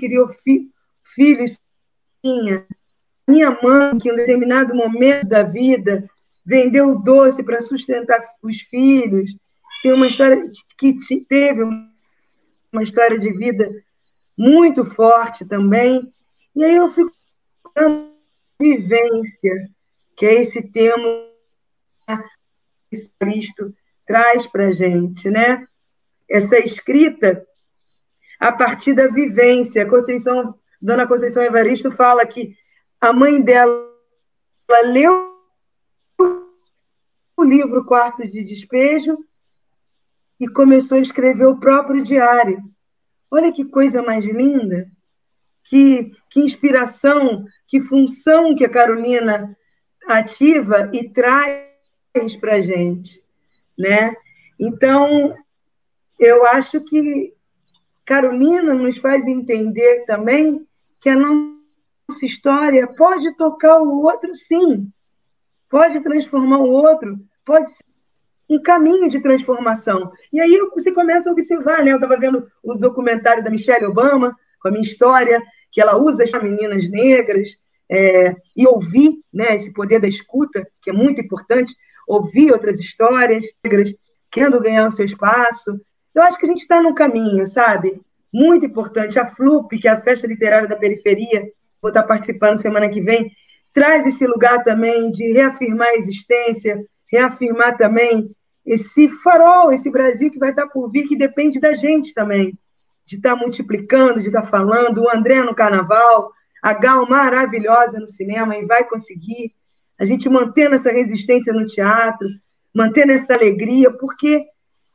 [0.00, 0.70] criou fi,
[1.14, 1.60] filhos,
[2.22, 2.66] tinha.
[3.28, 6.08] Minha mãe, que em um determinado momento da vida
[6.46, 9.36] vendeu doce para sustentar os filhos
[9.82, 10.94] tem uma história que
[11.28, 13.68] teve uma história de vida
[14.38, 16.12] muito forte também.
[16.54, 17.12] E aí eu fico
[18.60, 19.70] vivência,
[20.16, 21.31] que é esse tema
[22.90, 23.74] que Cristo
[24.06, 25.64] traz para a gente, né?
[26.28, 27.46] Essa escrita
[28.38, 29.88] a partir da vivência.
[29.88, 32.56] Conceição, Dona Conceição Evaristo fala que
[33.00, 33.88] a mãe dela
[34.84, 35.32] leu
[37.36, 39.18] o livro Quarto de Despejo
[40.38, 42.60] e começou a escrever o próprio diário.
[43.30, 44.90] Olha que coisa mais linda!
[45.64, 49.56] Que, que inspiração, que função que a Carolina
[50.08, 51.71] ativa e traz
[52.40, 53.22] para a gente,
[53.78, 54.14] né?
[54.60, 55.34] Então,
[56.18, 57.32] eu acho que
[58.04, 60.66] Carolina nos faz entender também
[61.00, 64.92] que a nossa história pode tocar o outro, sim,
[65.70, 67.84] pode transformar o outro, pode ser
[68.50, 70.12] um caminho de transformação.
[70.30, 71.92] E aí você começa a observar, né?
[71.92, 76.24] Eu estava vendo o documentário da Michelle Obama, com a minha história, que ela usa
[76.24, 77.56] as meninas negras,
[77.92, 81.74] é, e ouvir né, esse poder da escuta, que é muito importante,
[82.06, 83.92] ouvir outras histórias negras,
[84.30, 85.80] querendo ganhar o seu espaço.
[86.14, 88.00] Eu acho que a gente está num caminho, sabe?
[88.32, 89.18] Muito importante.
[89.18, 93.30] A FLUP, que é a Festa Literária da Periferia, vou estar participando semana que vem,
[93.72, 98.30] traz esse lugar também de reafirmar a existência, reafirmar também
[98.64, 102.56] esse farol, esse Brasil que vai estar por vir, que depende da gente também,
[103.04, 106.30] de estar multiplicando, de estar falando, o André no carnaval,
[106.62, 109.52] a Gal maravilhosa no cinema e vai conseguir,
[110.02, 112.28] a gente mantendo essa resistência no teatro,
[112.74, 114.44] mantendo essa alegria, porque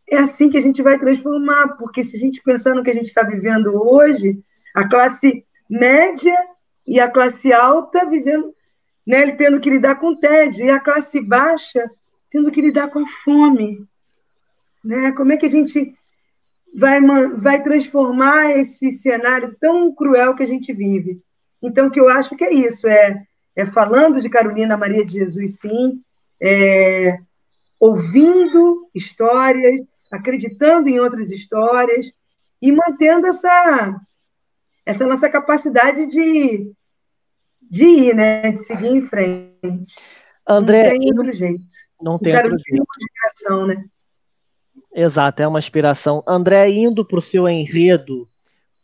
[0.10, 2.94] é assim que a gente vai transformar, porque se a gente pensar no que a
[2.94, 4.38] gente está vivendo hoje,
[4.76, 6.36] a classe média
[6.86, 8.54] e a classe alta vivendo,
[9.06, 11.90] né, tendo que lidar com tédio, e a classe baixa
[12.30, 13.88] tendo que lidar com a fome.
[14.84, 15.14] Né?
[15.14, 15.96] Como é que a gente
[16.78, 17.00] vai,
[17.38, 21.22] vai transformar esse cenário tão cruel que a gente vive?
[21.64, 23.26] Então, o que eu acho que é isso, é,
[23.58, 26.00] é falando de Carolina Maria de Jesus, sim,
[26.40, 27.18] é,
[27.80, 32.12] ouvindo histórias, acreditando em outras histórias
[32.62, 34.00] e mantendo essa,
[34.86, 36.72] essa nossa capacidade de,
[37.60, 38.52] de ir, né?
[38.52, 39.96] de seguir em frente.
[40.48, 41.76] André, não tem outro jeito.
[42.00, 42.86] Não tem outro jeito.
[43.02, 43.86] Inspiração, né?
[44.94, 46.24] Exato, é uma inspiração.
[46.28, 48.28] André, indo para o seu enredo,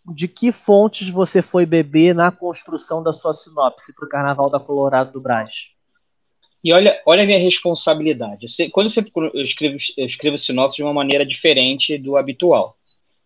[0.05, 4.59] de que fontes você foi beber na construção da sua sinopse para o Carnaval da
[4.59, 5.69] Colorado do Brás?
[6.63, 8.47] E olha, olha a minha responsabilidade.
[8.71, 8.89] quando
[9.33, 12.77] eu escrevo, eu escrevo sinopse de uma maneira diferente do habitual.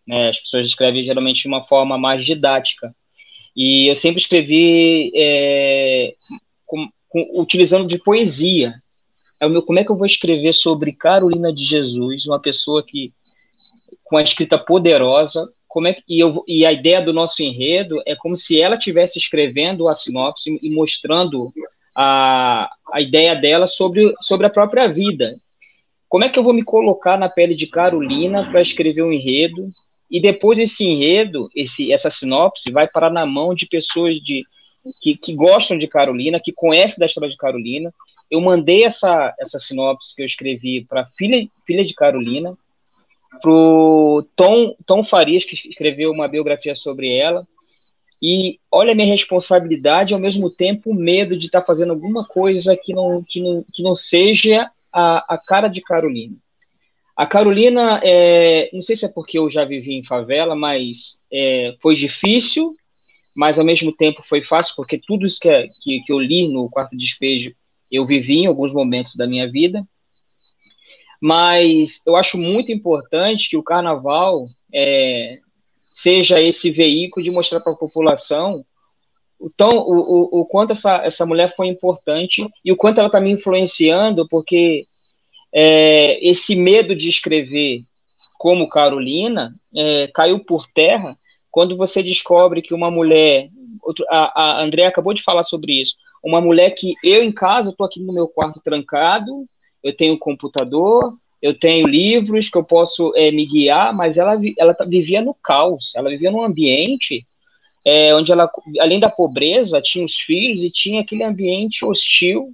[0.06, 0.30] Né?
[0.30, 2.94] As pessoas escrevem geralmente de uma forma mais didática.
[3.54, 6.14] E eu sempre escrevi é,
[6.66, 8.74] com, com, utilizando de poesia.
[9.40, 13.12] É meu, como é que eu vou escrever sobre Carolina de Jesus, uma pessoa que
[14.04, 18.02] com a escrita poderosa, como é que, e, eu, e a ideia do nosso enredo
[18.04, 21.52] é como se ela estivesse escrevendo a sinopse e mostrando
[21.94, 25.36] a, a ideia dela sobre, sobre a própria vida.
[26.08, 29.68] Como é que eu vou me colocar na pele de Carolina para escrever um enredo?
[30.10, 34.42] E depois esse enredo, esse, essa sinopse, vai parar na mão de pessoas de,
[35.00, 37.94] que, que gostam de Carolina, que conhecem da história de Carolina.
[38.28, 42.58] Eu mandei essa, essa sinopse que eu escrevi para filha, filha de Carolina,
[43.40, 47.46] para o Tom, Tom Farias, que escreveu uma biografia sobre ela,
[48.20, 52.26] e olha a minha responsabilidade, ao mesmo tempo o medo de estar tá fazendo alguma
[52.26, 56.34] coisa que não, que não, que não seja a, a cara de Carolina.
[57.16, 61.76] A Carolina, é, não sei se é porque eu já vivi em favela, mas é,
[61.80, 62.72] foi difícil,
[63.36, 66.70] mas ao mesmo tempo foi fácil, porque tudo isso que, que, que eu li no
[66.70, 67.52] quarto despejo
[67.90, 69.86] eu vivi em alguns momentos da minha vida.
[71.20, 75.38] Mas eu acho muito importante que o carnaval é,
[75.90, 78.64] seja esse veículo de mostrar para a população
[79.38, 83.06] o, tão, o, o, o, quanto essa, essa mulher foi importante e o quanto ela
[83.06, 84.84] está me influenciando, porque
[85.52, 87.82] é, esse medo de escrever
[88.36, 91.16] como Carolina é, caiu por terra
[91.50, 93.48] quando você descobre que uma mulher,
[94.10, 97.86] a, a André acabou de falar sobre isso, uma mulher que eu em casa estou
[97.86, 99.44] aqui no meu quarto trancado,
[99.82, 104.74] eu tenho computador, eu tenho livros que eu posso é, me guiar, mas ela, ela
[104.74, 107.26] tá, vivia no caos, ela vivia num ambiente
[107.86, 112.52] é, onde ela, além da pobreza, tinha os filhos e tinha aquele ambiente hostil,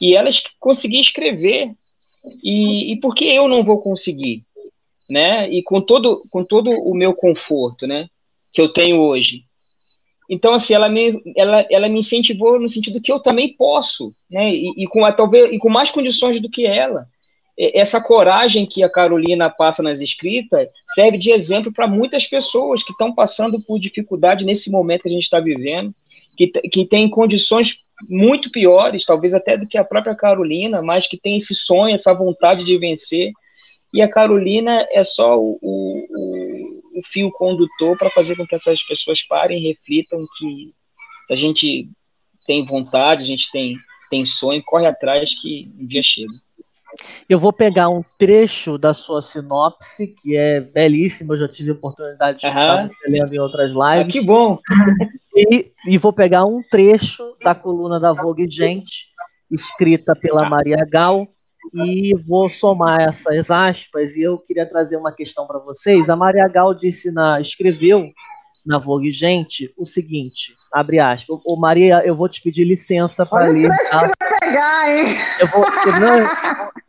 [0.00, 1.72] e ela conseguia escrever.
[2.42, 4.44] E, e por que eu não vou conseguir?
[5.08, 5.48] Né?
[5.50, 8.08] E com todo, com todo o meu conforto né,
[8.52, 9.44] que eu tenho hoje.
[10.30, 14.48] Então, assim, ela me, ela, ela me incentivou no sentido que eu também posso, né?
[14.54, 17.08] E, e com, talvez, e com mais condições do que ela
[17.74, 22.92] essa coragem que a Carolina passa nas escritas serve de exemplo para muitas pessoas que
[22.92, 25.94] estão passando por dificuldade nesse momento que a gente está vivendo,
[26.38, 31.18] que, que tem condições muito piores, talvez até do que a própria Carolina, mas que
[31.18, 33.32] tem esse sonho, essa vontade de vencer.
[33.92, 35.89] E a Carolina é só o, o,
[37.00, 40.72] o fio condutor para fazer com que essas pessoas parem e reflitam que
[41.30, 41.88] a gente
[42.46, 43.76] tem vontade, a gente tem,
[44.10, 46.32] tem sonho, corre atrás que um dia chega.
[47.28, 51.74] Eu vou pegar um trecho da sua sinopse, que é belíssima, eu já tive a
[51.74, 52.88] oportunidade de escutar uhum.
[52.88, 53.80] você lendo em outras lives.
[53.80, 54.58] Ah, que bom!
[55.36, 59.06] E, e, vou pegar um trecho da coluna da Vogue Gente,
[59.48, 61.28] escrita pela Maria Gal,
[61.74, 66.08] e vou somar essas aspas, e eu queria trazer uma questão para vocês.
[66.08, 68.10] A Maria Gal disse na, escreveu
[68.64, 73.46] na Vogue Gente o seguinte, abre aspas, ô Maria, eu vou te pedir licença para
[73.46, 73.70] ler.
[73.90, 74.10] Tá?
[74.40, 75.16] Pegar, hein?
[75.40, 76.30] Eu vou, eu, não,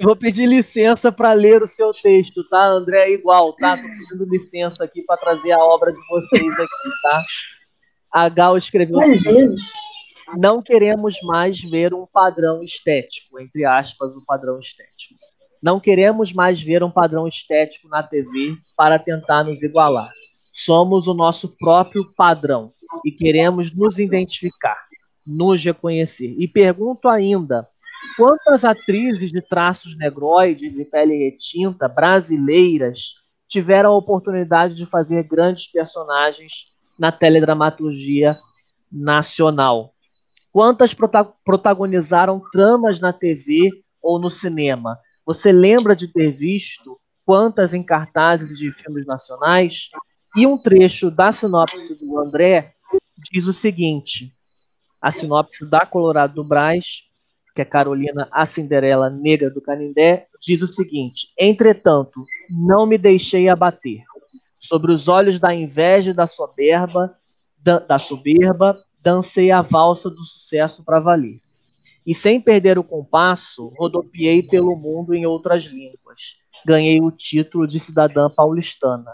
[0.01, 3.03] Eu vou pedir licença para ler o seu texto, tá, André?
[3.03, 3.77] É igual, tá?
[3.77, 7.23] Tô pedindo licença aqui para trazer a obra de vocês aqui, tá?
[8.11, 9.61] A Gal escreveu o seguinte:
[10.38, 15.15] Não queremos mais ver um padrão estético, entre aspas, o um padrão estético.
[15.61, 20.11] Não queremos mais ver um padrão estético na TV para tentar nos igualar.
[20.53, 22.73] Somos o nosso próprio padrão
[23.05, 24.77] e queremos nos identificar,
[25.25, 26.36] nos reconhecer.
[26.39, 27.67] E pergunto ainda:
[28.17, 33.15] quantas atrizes de traços negroides e pele retinta brasileiras
[33.47, 36.67] tiveram a oportunidade de fazer grandes personagens
[36.97, 38.36] na teledramaturgia
[38.91, 39.91] nacional?
[40.52, 40.93] Quantas
[41.45, 43.70] protagonizaram tramas na TV
[44.02, 44.99] ou no cinema?
[45.26, 49.89] Você lembra de ter visto quantas em cartazes de filmes nacionais?
[50.36, 52.74] E um trecho da sinopse do André
[53.32, 54.34] diz o seguinte:
[55.02, 57.04] a sinopse da Colorado do Braz,
[57.56, 63.47] que é Carolina, a Cinderela Negra do Canindé, diz o seguinte: Entretanto, não me deixei
[63.47, 64.04] abater.
[64.60, 67.18] Sobre os olhos da inveja e da soberba,
[67.58, 71.39] da, da soberba, dancei a valsa do sucesso para valer
[72.06, 76.38] e sem perder o compasso, rodopiei pelo mundo em outras línguas.
[76.66, 79.12] Ganhei o título de cidadã paulistana.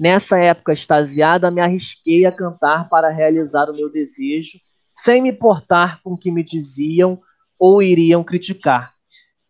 [0.00, 4.58] Nessa época extasiada, me arrisquei a cantar para realizar o meu desejo,
[4.94, 7.20] sem me importar com o que me diziam
[7.58, 8.92] ou iriam criticar.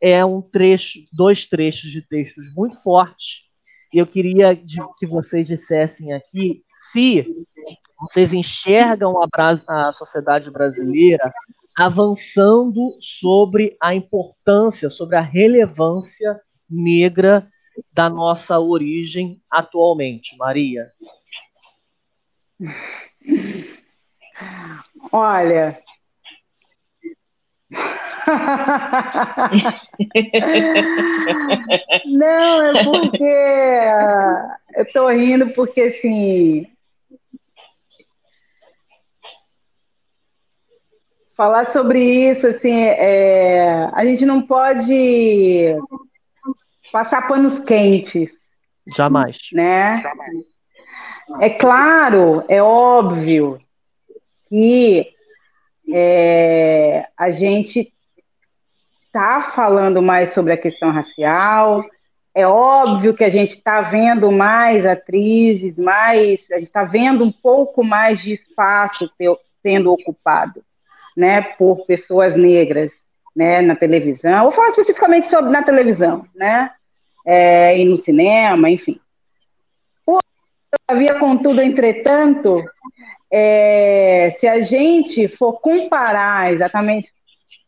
[0.00, 3.44] É um trecho, dois trechos de textos muito fortes.
[3.92, 4.54] Eu queria
[4.98, 7.24] que vocês dissessem aqui se
[8.10, 9.28] vocês enxergam a,
[9.88, 11.32] a sociedade brasileira
[11.76, 16.40] avançando sobre a importância, sobre a relevância
[16.70, 17.48] negra
[17.92, 20.88] da nossa origem atualmente, Maria?
[25.10, 25.82] Olha.
[32.06, 33.24] Não, é porque
[34.76, 36.72] eu tô rindo porque assim
[41.36, 45.76] falar sobre isso, assim, é, a gente não pode
[46.92, 48.32] passar panos quentes.
[48.86, 49.38] Jamais.
[49.52, 50.00] Né?
[50.00, 50.44] Jamais.
[51.40, 53.58] É claro, é óbvio
[54.48, 55.06] que
[55.92, 57.92] é, a gente
[59.06, 61.84] está falando mais sobre a questão racial,
[62.34, 67.32] é óbvio que a gente está vendo mais atrizes, mais, a gente está vendo um
[67.32, 69.10] pouco mais de espaço
[69.62, 70.62] sendo ocupado
[71.16, 72.92] né, por pessoas negras,
[73.34, 74.42] né, na televisão.
[74.42, 76.70] Vou falar especificamente sobre na televisão, né,
[77.26, 79.00] é, e no cinema, enfim.
[80.86, 82.62] Havia, contudo, entretanto,
[83.32, 87.08] é, se a gente for comparar exatamente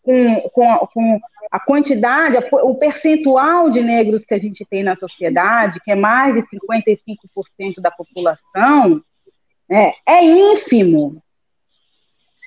[0.03, 1.21] com, com, com
[1.51, 6.35] a quantidade, o percentual de negros que a gente tem na sociedade, que é mais
[6.35, 9.01] de 55% da população,
[9.69, 11.23] né, é ínfimo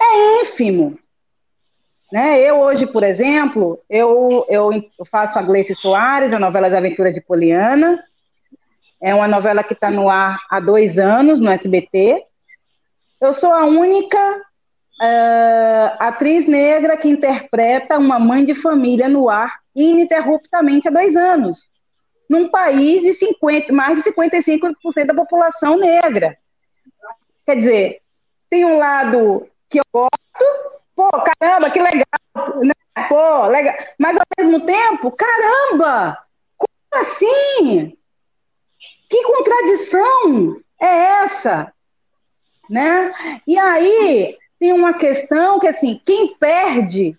[0.01, 0.97] é ínfimo.
[2.11, 2.41] Né?
[2.41, 7.13] Eu hoje, por exemplo, eu, eu, eu faço a Gleice Soares, a novela das aventuras
[7.13, 8.03] de Poliana.
[9.01, 12.23] É uma novela que está no ar há dois anos no SBT.
[13.21, 14.17] Eu sou a única
[14.99, 21.69] uh, atriz negra que interpreta uma mãe de família no ar ininterruptamente há dois anos,
[22.29, 26.37] num país de 50, mais de 55% da população negra.
[27.45, 28.01] Quer dizer,
[28.49, 31.09] tem um lado que eu gosto, pô,
[31.39, 32.73] caramba, que legal, né?
[33.07, 33.75] pô, legal.
[33.97, 36.17] Mas ao mesmo tempo, caramba,
[36.57, 37.97] como assim?
[39.09, 41.73] Que contradição é essa?
[42.69, 43.11] Né?
[43.47, 47.17] E aí tem uma questão que assim, quem perde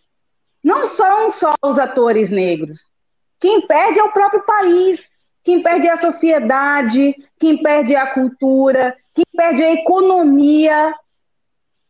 [0.62, 2.88] não são só os atores negros,
[3.40, 5.10] quem perde é o próprio país,
[5.42, 10.94] quem perde é a sociedade, quem perde é a cultura, quem perde é a economia,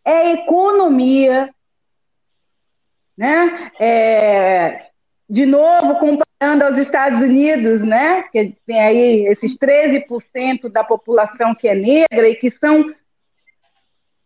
[0.05, 1.51] é economia,
[3.16, 3.70] né?
[3.78, 4.86] É,
[5.28, 8.22] de novo, comparando aos Estados Unidos, né?
[8.32, 12.92] Que tem aí esses 13% da população que é negra e que são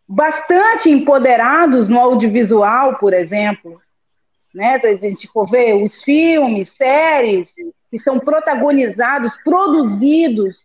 [0.07, 3.81] bastante empoderados no audiovisual, por exemplo.
[4.53, 4.79] Né?
[4.83, 7.53] A gente for ver os filmes, séries
[7.91, 10.57] que são protagonizados, produzidos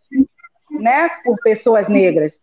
[0.69, 2.33] né, por pessoas negras.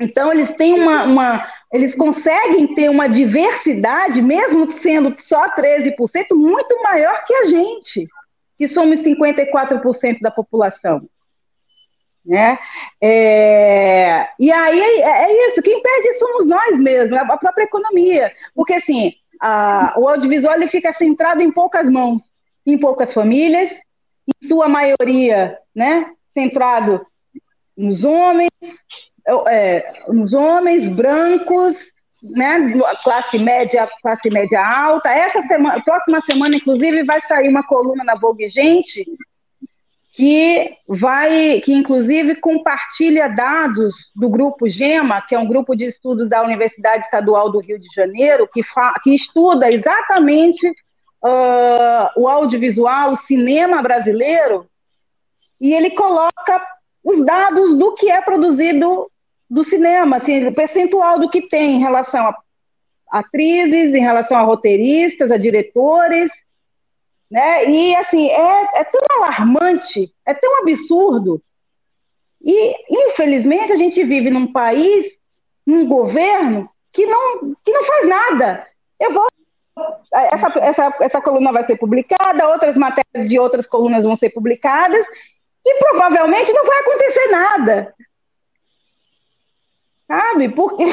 [0.00, 5.94] Então, eles têm uma, uma, Eles conseguem ter uma diversidade, mesmo sendo só 13%,
[6.32, 8.06] muito maior que a gente,
[8.56, 11.08] que somos 54% da população.
[12.24, 12.58] Né?
[13.00, 18.30] É, e aí é, é, isso, quem perde somos nós mesmos, a própria economia.
[18.54, 22.30] Porque assim, a, o audiovisual ele fica centrado em poucas mãos.
[22.66, 27.06] em poucas famílias, em sua maioria, né, centrado
[27.74, 28.50] nos homens,
[29.48, 31.76] é, nos homens brancos,
[32.22, 32.72] né,
[33.02, 35.10] classe média, classe média alta.
[35.10, 39.06] Essa semana, próxima semana, inclusive, vai sair uma coluna na Vogue Gente
[40.18, 46.28] que vai, que inclusive compartilha dados do grupo GEMA, que é um grupo de estudos
[46.28, 48.60] da Universidade Estadual do Rio de Janeiro, que,
[49.04, 54.66] que estuda exatamente uh, o audiovisual, o cinema brasileiro,
[55.60, 56.66] e ele coloca
[57.04, 59.08] os dados do que é produzido
[59.50, 62.36] do cinema, assim, o percentual do que tem em relação a
[63.10, 66.28] atrizes, em relação a roteiristas, a diretores,
[67.30, 67.68] né?
[67.68, 71.42] E assim, é, é tão alarmante, é tão absurdo.
[72.40, 75.06] E, infelizmente, a gente vive num país,
[75.66, 78.66] num governo, que não, que não faz nada.
[78.98, 79.26] Eu vou.
[80.12, 85.04] Essa, essa, essa coluna vai ser publicada, outras matérias de outras colunas vão ser publicadas,
[85.64, 87.94] e provavelmente não vai acontecer nada.
[90.08, 90.48] Sabe?
[90.48, 90.84] Porque.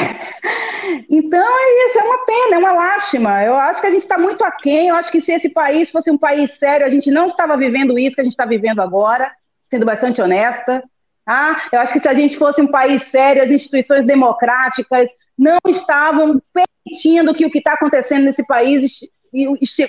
[1.10, 3.44] Então é isso, é uma pena, é uma lástima.
[3.44, 4.90] Eu acho que a gente está muito aquém.
[4.90, 7.98] Eu acho que se esse país fosse um país sério, a gente não estava vivendo
[7.98, 9.32] isso que a gente está vivendo agora,
[9.68, 10.84] sendo bastante honesta.
[11.26, 11.70] Tá?
[11.72, 16.40] Eu acho que se a gente fosse um país sério, as instituições democráticas não estavam
[16.54, 19.00] permitindo que o que está acontecendo nesse país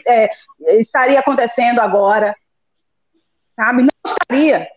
[0.06, 0.30] é,
[0.78, 2.34] estaria acontecendo agora.
[3.54, 3.82] Sabe?
[3.82, 4.68] Não estaria.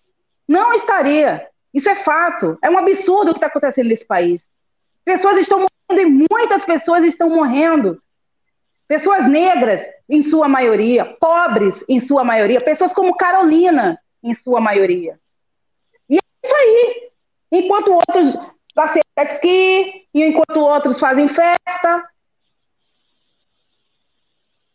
[0.45, 1.47] Não estaria.
[1.74, 2.57] Isso é fato.
[2.61, 4.41] É um absurdo o que está acontecendo nesse país.
[5.05, 8.01] Pessoas estão morrendo e muitas pessoas estão morrendo.
[8.88, 15.20] Pessoas negras, em sua maioria, pobres, em sua maioria, pessoas como Carolina, em sua maioria.
[16.09, 17.09] E é isso aí.
[17.51, 18.34] Enquanto outros
[18.74, 22.09] passeiam esqui, e enquanto outros fazem festa.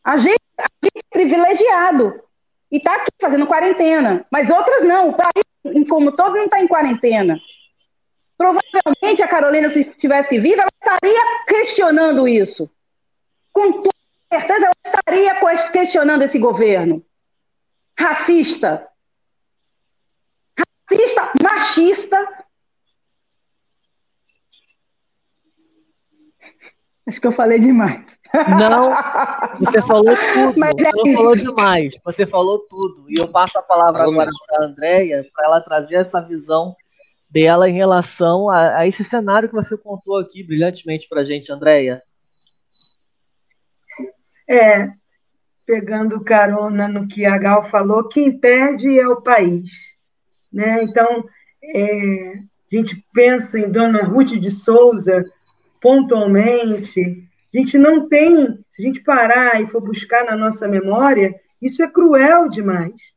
[0.03, 2.23] A gente, a gente é privilegiado
[2.71, 5.09] e está aqui fazendo quarentena, mas outras não.
[5.09, 5.45] O país
[5.89, 7.41] como todo mundo está em quarentena.
[8.37, 12.71] Provavelmente a Carolina, se estivesse viva, ela estaria questionando isso.
[13.53, 13.81] Com
[14.31, 17.05] certeza, ela estaria questionando esse governo.
[17.99, 18.89] Racista.
[20.59, 22.44] Racista, machista.
[27.07, 28.05] Acho que eu falei demais.
[28.59, 28.91] Não,
[29.61, 30.59] você falou tudo.
[30.59, 31.95] Mas você não é falou demais.
[32.05, 33.05] Você falou tudo.
[33.09, 36.75] E eu passo a palavra agora para a Andréia, para ela trazer essa visão
[37.29, 41.53] dela em relação a, a, esse cenário que você contou aqui brilhantemente para a gente,
[41.53, 42.03] Andréia.
[44.49, 44.89] É,
[45.67, 49.71] pegando carona no que a Gal falou, quem perde é o país.
[50.53, 50.83] Né?
[50.83, 51.25] Então,
[51.63, 55.25] é, a gente pensa em Dona Ruth de Souza
[55.85, 61.39] pontualmente, a gente não tem, se a gente parar e for buscar na nossa memória,
[61.61, 63.15] isso é cruel demais.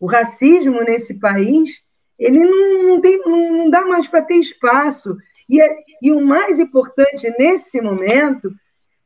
[0.00, 1.84] O racismo nesse país,
[2.18, 5.16] ele não, não, tem, não, dá mais para ter espaço.
[5.48, 8.50] E, é, e o mais importante nesse momento,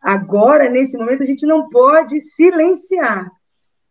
[0.01, 3.29] agora, nesse momento, a gente não pode silenciar.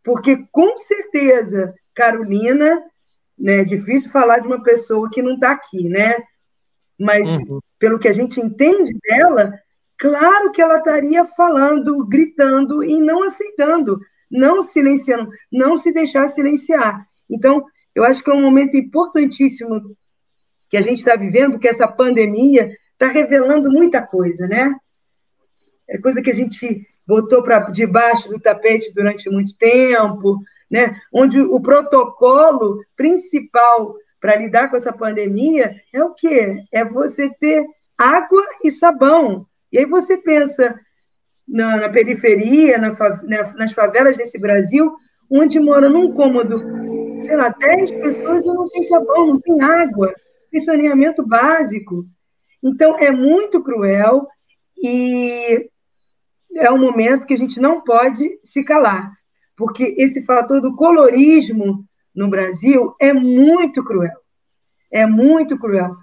[0.03, 2.83] Porque, com certeza, Carolina,
[3.37, 6.15] né, é difícil falar de uma pessoa que não está aqui, né?
[6.99, 7.59] Mas, uhum.
[7.79, 9.53] Pelo que a gente entende dela,
[9.97, 13.99] claro que ela estaria falando, gritando e não aceitando,
[14.29, 17.05] não silenciando, não se deixar silenciar.
[17.29, 17.65] Então,
[17.95, 19.95] eu acho que é um momento importantíssimo
[20.69, 24.75] que a gente está vivendo, porque essa pandemia está revelando muita coisa, né?
[25.89, 30.99] É coisa que a gente botou para debaixo do tapete durante muito tempo, né?
[31.13, 36.63] Onde o protocolo principal para lidar com essa pandemia é o quê?
[36.71, 37.65] É você ter
[37.97, 39.45] água e sabão.
[39.71, 40.79] E aí você pensa
[41.47, 42.89] na, na periferia, na,
[43.23, 44.93] na, nas favelas desse Brasil,
[45.29, 46.59] onde mora num cômodo,
[47.19, 52.05] sei lá, 10 pessoas e não tem sabão, não tem água, não tem saneamento básico.
[52.63, 54.27] Então, é muito cruel
[54.77, 55.69] e
[56.55, 59.11] é um momento que a gente não pode se calar,
[59.55, 61.86] porque esse fator do colorismo
[62.17, 64.17] no Brasil é muito cruel.
[64.91, 65.95] É muito cruel.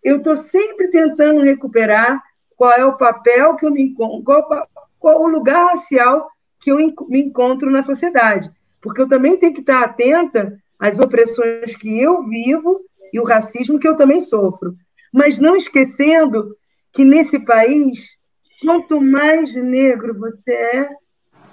[0.00, 2.22] Eu estou sempre tentando recuperar
[2.56, 4.68] qual é o papel que eu me encontro, qual,
[5.00, 6.30] qual o lugar racial
[6.60, 6.76] que eu
[7.08, 8.52] me encontro na sociedade.
[8.80, 12.80] Porque eu também tenho que estar atenta às opressões que eu vivo
[13.12, 14.76] e o racismo que eu também sofro.
[15.12, 16.56] Mas não esquecendo
[16.92, 18.16] que nesse país,
[18.64, 20.88] quanto mais negro você é,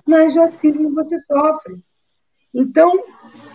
[0.05, 1.81] mais racismo você sofre.
[2.53, 2.91] Então,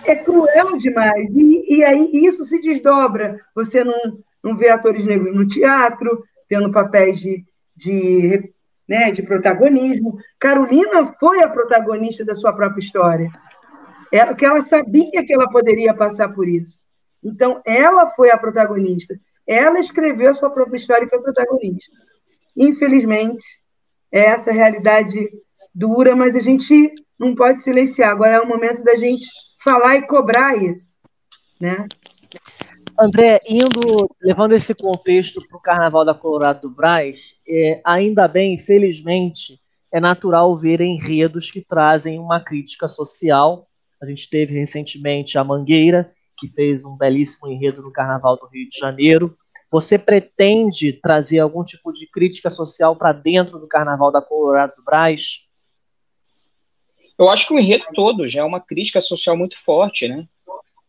[0.04, 1.30] é cruel demais.
[1.30, 3.40] E, e aí isso se desdobra.
[3.54, 8.52] Você não, não vê atores negros no teatro, tendo papéis de, de
[8.88, 10.18] né, de protagonismo.
[10.38, 13.30] Carolina foi a protagonista da sua própria história.
[14.12, 16.84] Ela, que ela sabia que ela poderia passar por isso.
[17.22, 19.18] Então, ela foi a protagonista.
[19.46, 21.96] Ela escreveu a sua própria história e foi protagonista.
[22.56, 23.44] Infelizmente,
[24.12, 25.28] essa realidade
[25.74, 28.10] dura, mas a gente não pode silenciar.
[28.10, 29.26] Agora é o momento da gente
[29.62, 30.96] falar e cobrar isso,
[31.60, 31.86] né?
[32.98, 38.54] André, indo, levando esse contexto para o Carnaval da Colorado do Braz, é, ainda bem,
[38.54, 39.60] infelizmente,
[39.92, 43.64] é natural ver enredos que trazem uma crítica social.
[44.00, 48.68] A gente teve recentemente a Mangueira, que fez um belíssimo enredo no Carnaval do Rio
[48.68, 49.34] de Janeiro.
[49.70, 54.84] Você pretende trazer algum tipo de crítica social para dentro do Carnaval da Colorado do
[54.84, 55.40] Braz?
[57.18, 60.26] Eu acho que o enredo todo já é uma crítica social muito forte, né?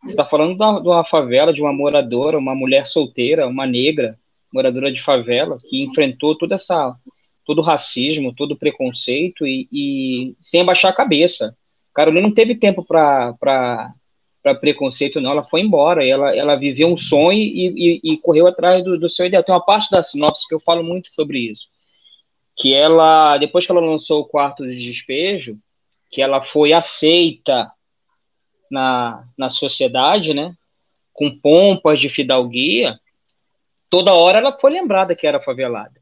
[0.04, 4.18] Você está falando da, de uma favela, de uma moradora, uma mulher solteira, uma negra,
[4.52, 6.96] moradora de favela, que enfrentou toda essa,
[7.44, 11.56] todo o racismo, todo o preconceito e, e sem abaixar a cabeça.
[11.94, 13.94] Carolina não teve tempo para
[14.60, 15.32] preconceito, não.
[15.32, 19.10] Ela foi embora, ela, ela viveu um sonho e, e, e correu atrás do, do,
[19.10, 19.44] seu ideal.
[19.44, 21.68] Tem uma parte da sinopse que eu falo muito sobre isso.
[22.56, 25.58] Que ela, depois que ela lançou o quarto de despejo,
[26.12, 27.72] que ela foi aceita
[28.70, 30.54] na, na sociedade, né?
[31.14, 33.00] Com pompas de fidalguia,
[33.90, 36.02] toda hora ela foi lembrada que era favelada.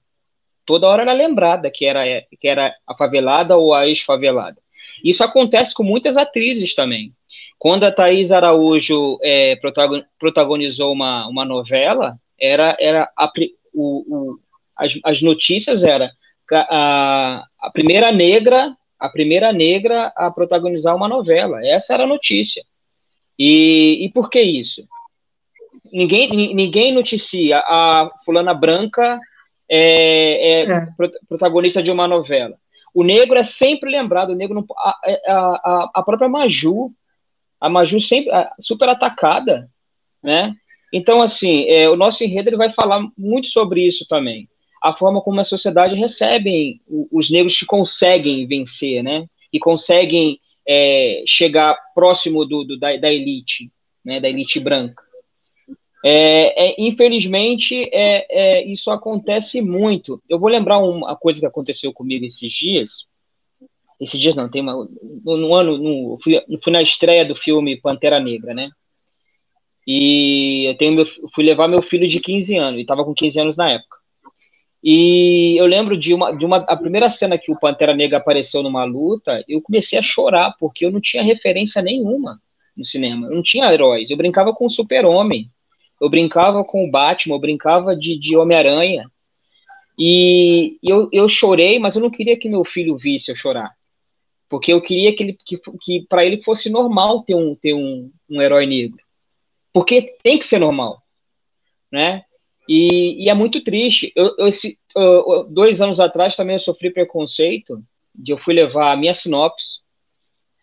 [0.65, 2.03] Toda hora ela é lembrada que era,
[2.39, 4.57] que era a favelada ou a ex-favelada.
[5.03, 7.13] Isso acontece com muitas atrizes também.
[7.59, 9.57] Quando a Thaís Araújo é,
[10.19, 13.31] protagonizou uma, uma novela, era, era a,
[13.73, 14.39] o, o,
[14.75, 16.11] as, as notícias era
[16.51, 21.59] a, a primeira negra a primeira negra a protagonizar uma novela.
[21.67, 22.63] Essa era a notícia.
[23.37, 24.87] E, e por que isso?
[25.91, 29.19] Ninguém, ninguém noticia a fulana branca
[29.69, 30.87] é, é, é.
[31.27, 32.55] protagonista de uma novela.
[32.93, 34.97] O negro é sempre lembrado, o negro não, a,
[35.27, 36.89] a, a própria Maju,
[37.59, 38.31] a Maju sempre
[38.61, 39.69] super atacada,
[40.23, 40.55] né?
[40.93, 44.47] Então, assim, é, o nosso enredo ele vai falar muito sobre isso também
[44.83, 49.25] a forma como a sociedade recebe os negros que conseguem vencer, né?
[49.51, 53.71] E conseguem é, chegar próximo do, do da, da, elite,
[54.03, 54.19] né?
[54.19, 55.01] Da elite branca.
[56.03, 60.21] É, é, infelizmente, é, é, isso acontece muito.
[60.27, 63.05] Eu vou lembrar uma coisa que aconteceu comigo esses dias.
[64.01, 64.73] Esses dias não, tem uma,
[65.23, 68.69] no, no ano, no, fui, fui na estreia do filme Pantera Negra, né?
[69.87, 73.39] E eu tenho meu, fui levar meu filho de 15 anos, e estava com 15
[73.39, 74.02] anos na época.
[74.83, 78.61] E eu lembro de uma, de uma a primeira cena que o Pantera Negra apareceu
[78.61, 82.41] numa luta, eu comecei a chorar porque eu não tinha referência nenhuma
[82.75, 83.27] no cinema.
[83.27, 84.09] Eu não tinha heróis.
[84.09, 85.49] Eu brincava com o Super-Homem,
[86.01, 89.09] eu brincava com o Batman, eu brincava de, de Homem-Aranha.
[89.97, 93.71] E eu, eu chorei, mas eu não queria que meu filho visse eu chorar.
[94.49, 98.11] Porque eu queria que, ele, que, que para ele fosse normal ter um, ter um,
[98.29, 98.99] um herói negro.
[99.71, 101.01] Porque tem que ser normal.
[101.91, 102.25] Né?
[102.67, 104.11] E, e é muito triste.
[104.15, 107.83] Eu, eu, esse, eu, dois anos atrás também eu sofri preconceito,
[108.15, 109.81] de eu fui levar a minha sinopse.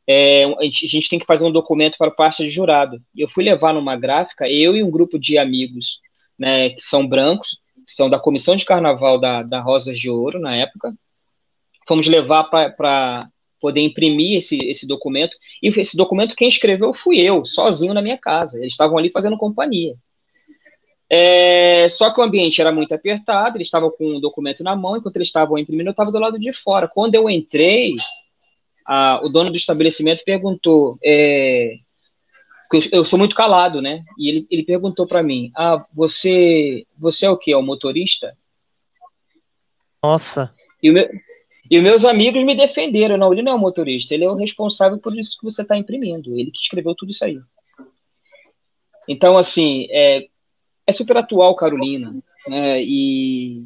[0.07, 3.01] É, a, gente, a, tem que fazer um documento para parte de jurado.
[3.16, 6.01] Eu fui levar numa gráfica, eu e um grupo de amigos
[6.38, 10.40] né, que são brancos, que são da comissão de carnaval da, da Rosas de Ouro,
[10.40, 10.94] na época.
[11.86, 13.28] Fomos levar para
[13.61, 15.36] poder imprimir esse, esse documento.
[15.62, 18.59] E esse documento quem escreveu fui eu, sozinho na minha casa.
[18.59, 19.94] Eles estavam ali fazendo companhia.
[21.12, 24.96] É, só que o ambiente era muito apertado, eles estavam com um documento na mão,
[24.96, 26.86] enquanto eles estavam imprimindo, eu estava do lado de fora.
[26.86, 27.96] Quando eu entrei,
[28.86, 31.78] a, o dono do estabelecimento perguntou, é,
[32.72, 34.04] eu, eu, sou muito calado, né?
[34.16, 37.50] E ele, ele perguntou para mim, ah, você, você é o que?
[37.50, 38.36] É o motorista?
[40.00, 40.52] Nossa.
[40.80, 41.08] E, meu,
[41.68, 44.36] e os meus amigos me defenderam, não, ele não é o motorista, ele é o
[44.36, 47.40] responsável por isso que você está imprimindo, ele que escreveu tudo isso aí.
[49.08, 50.28] Então, assim, é,
[50.91, 52.14] é super atual, Carolina,
[52.47, 52.82] né?
[52.82, 53.62] E,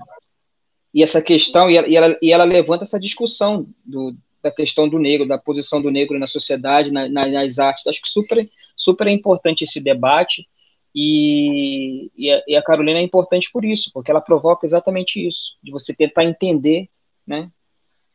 [0.93, 5.27] e essa questão, e ela, e ela, levanta essa discussão do, da questão do negro,
[5.27, 7.87] da posição do negro na sociedade, na, nas artes.
[7.87, 10.47] Acho que super, super é importante esse debate.
[10.95, 15.57] E, e a, e, a, Carolina é importante por isso, porque ela provoca exatamente isso,
[15.61, 16.89] de você tentar entender,
[17.27, 17.51] né,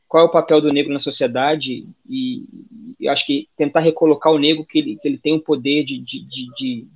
[0.07, 2.45] qual é o papel do negro na sociedade e,
[2.99, 5.99] e acho que tentar recolocar o negro que ele, que ele tem o poder de,
[5.99, 6.87] de, de,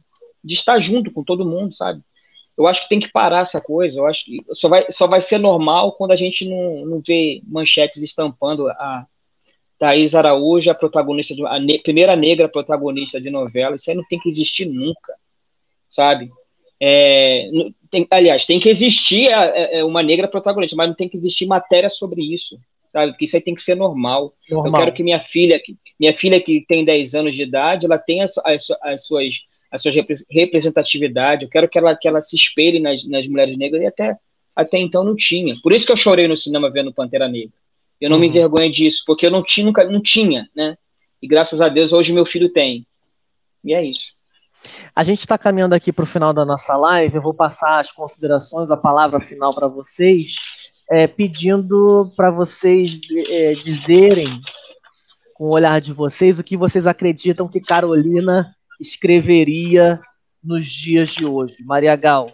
[0.43, 2.01] de estar junto com todo mundo, sabe?
[2.57, 3.99] Eu acho que tem que parar essa coisa.
[3.99, 7.41] Eu acho que só vai, só vai ser normal quando a gente não, não vê
[7.47, 9.07] manchetes estampando a
[9.79, 13.75] Thaís Araújo, a protagonista de a ne, primeira negra protagonista de novela.
[13.75, 15.13] Isso aí não tem que existir nunca,
[15.89, 16.31] sabe?
[16.79, 17.49] É,
[17.89, 21.09] tem, aliás, tem que existir a, a, é, é, uma negra protagonista, mas não tem
[21.09, 22.59] que existir matéria sobre isso,
[22.91, 23.13] sabe?
[23.13, 24.33] Porque isso aí tem que ser normal.
[24.49, 24.81] normal.
[24.81, 27.97] Eu quero que minha filha, que, minha filha que tem 10 anos de idade, ela
[27.97, 29.33] tenha as, as, as suas
[29.74, 29.95] as suas
[30.30, 34.15] representatividade, eu quero que ela, que ela se espelhe nas, nas mulheres negras, e até,
[34.55, 35.55] até então não tinha.
[35.63, 37.57] Por isso que eu chorei no cinema vendo Pantera Negra.
[37.99, 38.21] Eu não uhum.
[38.21, 40.78] me envergonho disso, porque eu não tinha, nunca, não tinha, né?
[41.19, 42.86] E graças a Deus hoje meu filho tem.
[43.63, 44.13] E é isso.
[44.95, 47.15] A gente está caminhando aqui para o final da nossa live.
[47.15, 50.36] Eu vou passar as considerações, a palavra final para vocês,
[50.88, 54.39] é, pedindo para vocês é, dizerem,
[55.34, 58.53] com o olhar de vocês, o que vocês acreditam que Carolina
[58.84, 59.99] escreveria
[60.43, 61.55] nos dias de hoje.
[61.61, 62.31] Maria Gal.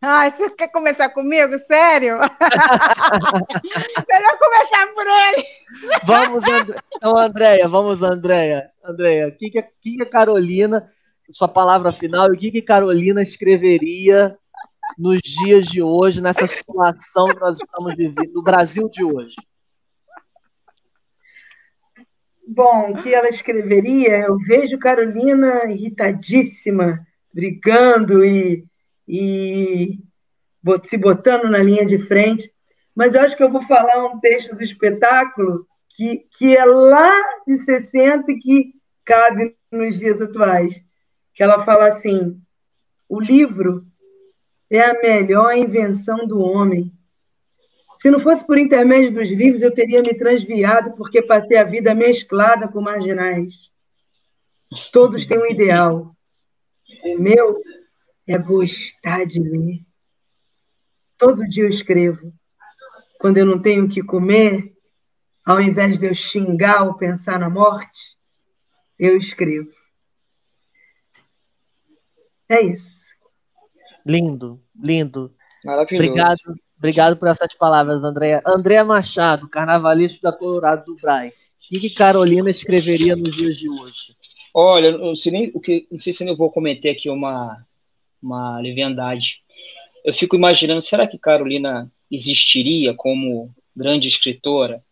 [0.00, 1.58] Ai, você quer começar comigo?
[1.60, 2.18] Sério?
[4.08, 5.44] Melhor começar por ele.
[6.04, 6.76] Vamos, And...
[6.94, 8.70] então, Andréia, vamos, Andréia.
[8.84, 10.90] Andréia, o que, que, que a Carolina
[11.32, 14.36] sua palavra final o que, que Carolina escreveria
[14.98, 19.34] nos dias de hoje, nessa situação que nós estamos vivendo, no Brasil de hoje?
[22.46, 24.26] Bom, o que ela escreveria?
[24.26, 28.64] Eu vejo Carolina irritadíssima, brigando e,
[29.08, 29.98] e
[30.82, 32.52] se botando na linha de frente,
[32.94, 37.12] mas eu acho que eu vou falar um texto do espetáculo que, que é lá
[37.46, 38.74] de 60 e que
[39.04, 40.84] cabe nos dias atuais
[41.34, 42.40] que ela fala assim:
[43.08, 43.84] o livro
[44.70, 46.92] é a melhor invenção do homem.
[47.96, 51.94] Se não fosse por intermédio dos livros, eu teria me transviado porque passei a vida
[51.94, 53.72] mesclada com marginais.
[54.92, 56.14] Todos têm um ideal.
[57.04, 57.60] O meu
[58.26, 59.80] é gostar de ler.
[61.16, 62.32] Todo dia eu escrevo.
[63.18, 64.74] Quando eu não tenho o que comer,
[65.44, 68.18] ao invés de eu xingar ou pensar na morte,
[68.98, 69.70] eu escrevo.
[72.48, 73.04] É isso.
[74.04, 75.34] Lindo, lindo.
[75.64, 76.10] Maravilhoso.
[76.10, 78.42] Obrigado, obrigado por essas palavras, Andréa.
[78.46, 81.52] Andréa Machado, carnavalista da Colorado do Braz.
[81.64, 84.14] O que, que Carolina escreveria nos dias de hoje?
[84.52, 87.64] Olha, não sei, nem, o que, não sei se eu vou cometer aqui uma,
[88.22, 89.40] uma leviandade.
[90.04, 94.82] Eu fico imaginando, será que Carolina existiria como grande escritora?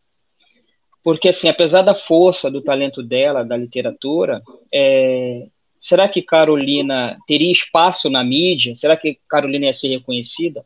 [1.04, 5.46] Porque, assim, apesar da força, do talento dela, da literatura, é,
[5.82, 8.72] Será que Carolina teria espaço na mídia?
[8.72, 10.64] Será que Carolina ia ser reconhecida?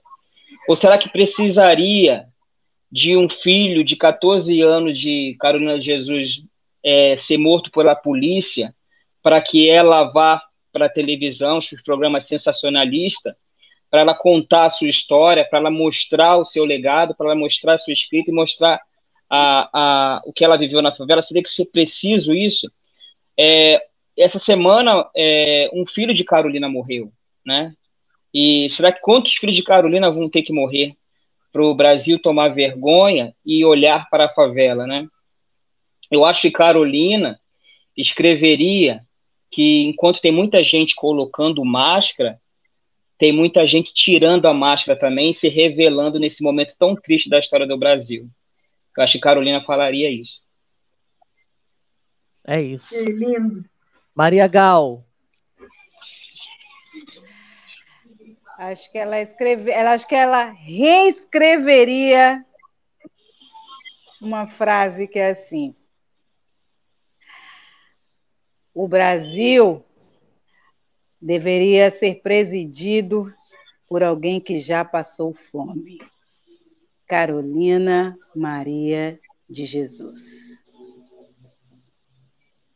[0.69, 2.27] Ou será que precisaria
[2.91, 6.43] de um filho de 14 anos de Carolina Jesus
[6.85, 8.75] é, ser morto pela polícia
[9.23, 10.43] para que ela vá
[10.73, 13.35] para a televisão, os programas sensacionalistas,
[13.91, 17.75] para ela contar a sua história, para ela mostrar o seu legado, para ela mostrar
[17.75, 18.81] a sua escrita e mostrar
[19.29, 21.23] a, a, o que ela viveu na favela?
[21.23, 22.71] Seria que ser preciso isso?
[23.39, 23.83] É,
[24.17, 27.12] essa semana é, um filho de Carolina morreu,
[27.45, 27.75] né?
[28.39, 30.95] E será que quantos filhos de Carolina vão ter que morrer
[31.51, 35.09] para o Brasil tomar vergonha e olhar para a favela, né?
[36.11, 37.41] Eu acho que Carolina
[37.97, 39.01] escreveria
[39.51, 42.39] que enquanto tem muita gente colocando máscara,
[43.16, 47.66] tem muita gente tirando a máscara também, se revelando nesse momento tão triste da história
[47.66, 48.28] do Brasil.
[48.95, 50.43] Eu acho que Carolina falaria isso.
[52.47, 52.91] É isso.
[52.91, 53.64] Que lindo.
[54.14, 55.06] Maria Gal.
[58.59, 62.45] Acho que ela escreve, ela acho que ela reescreveria
[64.21, 65.77] uma frase que é assim:
[68.73, 69.85] O Brasil
[71.21, 73.33] deveria ser presidido
[73.87, 75.99] por alguém que já passou fome.
[77.07, 80.65] Carolina Maria de Jesus.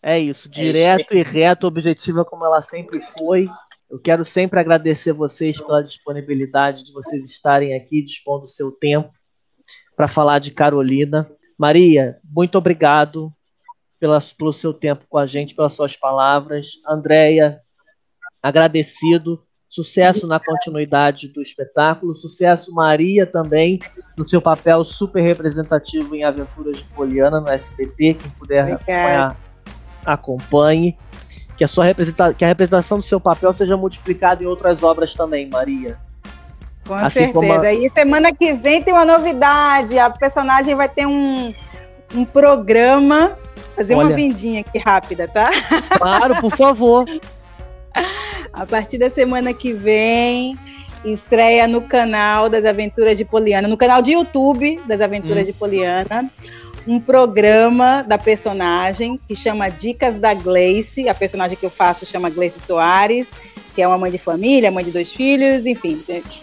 [0.02, 3.48] É isso, é direto e reto, objetiva como ela sempre foi.
[3.90, 9.10] Eu quero sempre agradecer vocês pela disponibilidade de vocês estarem aqui, dispondo do seu tempo
[9.96, 11.30] para falar de Carolina.
[11.58, 13.32] Maria, muito obrigado
[13.98, 16.68] pela, pelo seu tempo com a gente, pelas suas palavras.
[16.88, 17.60] Andréia,
[18.42, 19.44] agradecido.
[19.68, 22.14] Sucesso na continuidade do espetáculo.
[22.16, 23.78] Sucesso, Maria, também,
[24.16, 28.14] no seu papel super representativo em Aventuras de Poliana no SBT.
[28.14, 28.82] Quem puder Obrigada.
[28.82, 29.50] acompanhar
[30.04, 30.96] acompanhe,
[31.60, 35.12] que a, sua representa que a representação do seu papel seja multiplicada em outras obras
[35.12, 35.98] também, Maria.
[36.88, 37.66] Com assim certeza.
[37.66, 37.74] A...
[37.74, 39.98] E semana que vem tem uma novidade.
[39.98, 41.54] A personagem vai ter um,
[42.14, 43.36] um programa.
[43.76, 44.06] Fazer Olha.
[44.06, 45.50] uma vindinha aqui rápida, tá?
[45.98, 47.04] Claro, por favor.
[48.54, 50.58] A partir da semana que vem,
[51.04, 55.46] estreia no canal das Aventuras de Poliana, no canal de YouTube das Aventuras hum.
[55.46, 56.30] de Poliana,
[56.86, 61.08] um programa da personagem que chama Dicas da Gleice.
[61.08, 63.28] A personagem que eu faço chama Gleice Soares,
[63.74, 66.02] que é uma mãe de família, mãe de dois filhos, enfim.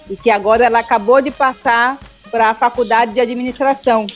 [0.10, 2.00] E que agora ela acabou de passar
[2.32, 4.08] para a faculdade de administração.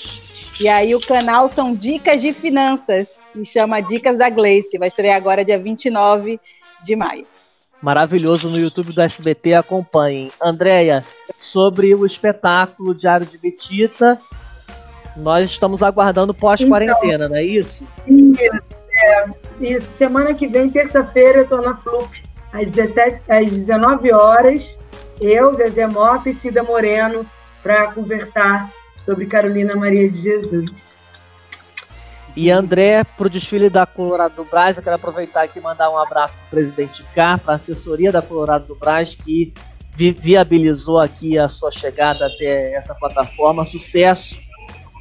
[0.59, 4.77] E aí o canal são Dicas de Finanças, e chama Dicas da Gleice.
[4.77, 6.39] Vai estrear agora dia 29
[6.83, 7.25] de maio.
[7.81, 10.29] Maravilhoso no YouTube do SBT, acompanhem.
[10.41, 11.03] Andréia,
[11.39, 14.19] sobre o espetáculo Diário de Betita,
[15.15, 17.85] nós estamos aguardando pós-quarentena, então, não é isso?
[18.07, 18.39] Isso,
[18.93, 19.25] é,
[19.59, 19.91] isso.
[19.91, 22.09] Semana que vem, terça-feira, eu estou na Flup,
[22.53, 24.77] às, 17, às 19 horas.
[25.19, 27.25] Eu, Zezé Mota e Cida Moreno,
[27.61, 30.71] para conversar sobre Carolina Maria de Jesus.
[32.35, 35.89] E André, para o desfile da Colorado do Brás, eu quero aproveitar aqui e mandar
[35.89, 39.53] um abraço para o presidente K, para a assessoria da Colorado do Brás, que
[39.93, 43.65] vi viabilizou aqui a sua chegada até essa plataforma.
[43.65, 44.39] Sucesso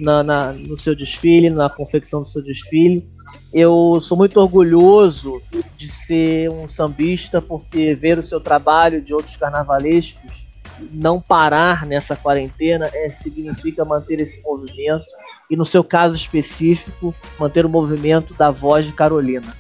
[0.01, 3.07] na, na, no seu desfile, na confecção do seu desfile.
[3.53, 5.43] Eu sou muito orgulhoso
[5.77, 10.47] de ser um sambista, porque ver o seu trabalho de outros carnavalescos
[10.91, 15.05] não parar nessa quarentena é, significa manter esse movimento
[15.51, 19.55] e, no seu caso específico, manter o movimento da voz de Carolina.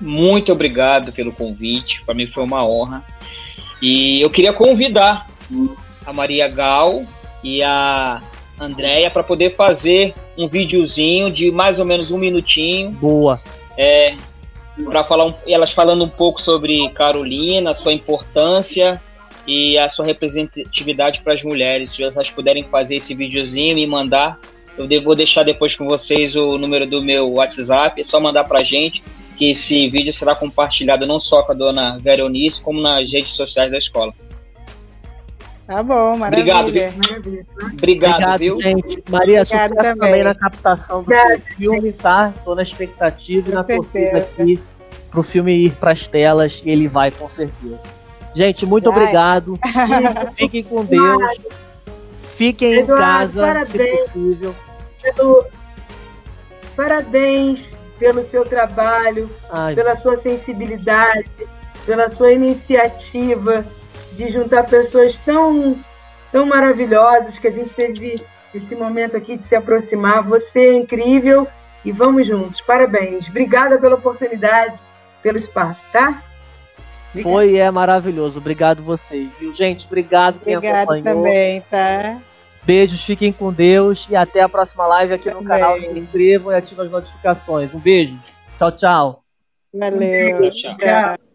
[0.00, 3.04] Muito obrigado pelo convite, para mim foi uma honra.
[3.80, 5.28] E eu queria convidar
[6.04, 7.04] a Maria Gal
[7.44, 8.20] e a
[8.58, 12.90] Andréia para poder fazer um videozinho de mais ou menos um minutinho.
[12.90, 13.40] Boa.
[13.76, 14.16] É,
[14.84, 19.00] para falar um, elas falando um pouco sobre Carolina, sua importância
[19.46, 21.90] e a sua representatividade para as mulheres.
[21.90, 24.38] Se elas puderem fazer esse videozinho e mandar,
[24.76, 28.62] eu vou deixar depois com vocês o número do meu WhatsApp, é só mandar para
[28.62, 29.02] gente,
[29.36, 33.72] que esse vídeo será compartilhado não só com a dona Veronice, como nas redes sociais
[33.72, 34.12] da escola.
[35.66, 36.60] Tá bom, maravilha.
[36.60, 37.44] Obrigado, viu?
[37.72, 38.62] Obrigado, Obrigado viu?
[38.62, 39.02] gente.
[39.10, 39.96] Maria, Obrigado sucesso também.
[39.96, 41.12] também na captação do
[41.56, 42.32] filme, tá?
[42.44, 44.60] Tô na expectativa e na torcida aqui
[45.10, 47.80] pro filme ir pras telas e ele vai com certeza.
[48.34, 49.00] Gente, muito Vai.
[49.00, 49.58] obrigado.
[50.36, 51.38] Fiquem com Deus.
[52.36, 54.54] Fiquem Eduardo, em casa, parabéns se possível.
[55.02, 55.46] Pelo...
[56.76, 57.64] Parabéns
[57.98, 59.74] pelo seu trabalho, Ai.
[59.74, 61.30] pela sua sensibilidade,
[61.86, 63.64] pela sua iniciativa
[64.16, 65.78] de juntar pessoas tão,
[66.32, 68.22] tão maravilhosas que a gente teve
[68.54, 70.22] esse momento aqui de se aproximar.
[70.22, 71.46] Você é incrível
[71.84, 72.60] e vamos juntos.
[72.60, 73.28] Parabéns.
[73.28, 74.80] Obrigada pela oportunidade,
[75.22, 76.22] pelo espaço, tá?
[77.22, 78.38] Foi e é maravilhoso.
[78.38, 79.54] Obrigado vocês, viu?
[79.54, 81.04] Gente, obrigado quem obrigado acompanhou.
[81.04, 82.18] também, tá?
[82.64, 85.78] Beijos, fiquem com Deus e até a próxima live aqui no canal.
[85.78, 87.72] Se inscrevam e ativem as notificações.
[87.72, 88.18] Um beijo.
[88.58, 89.22] Tchau, tchau.
[89.72, 90.50] Valeu.
[90.50, 90.76] tchau.
[90.76, 91.25] tchau.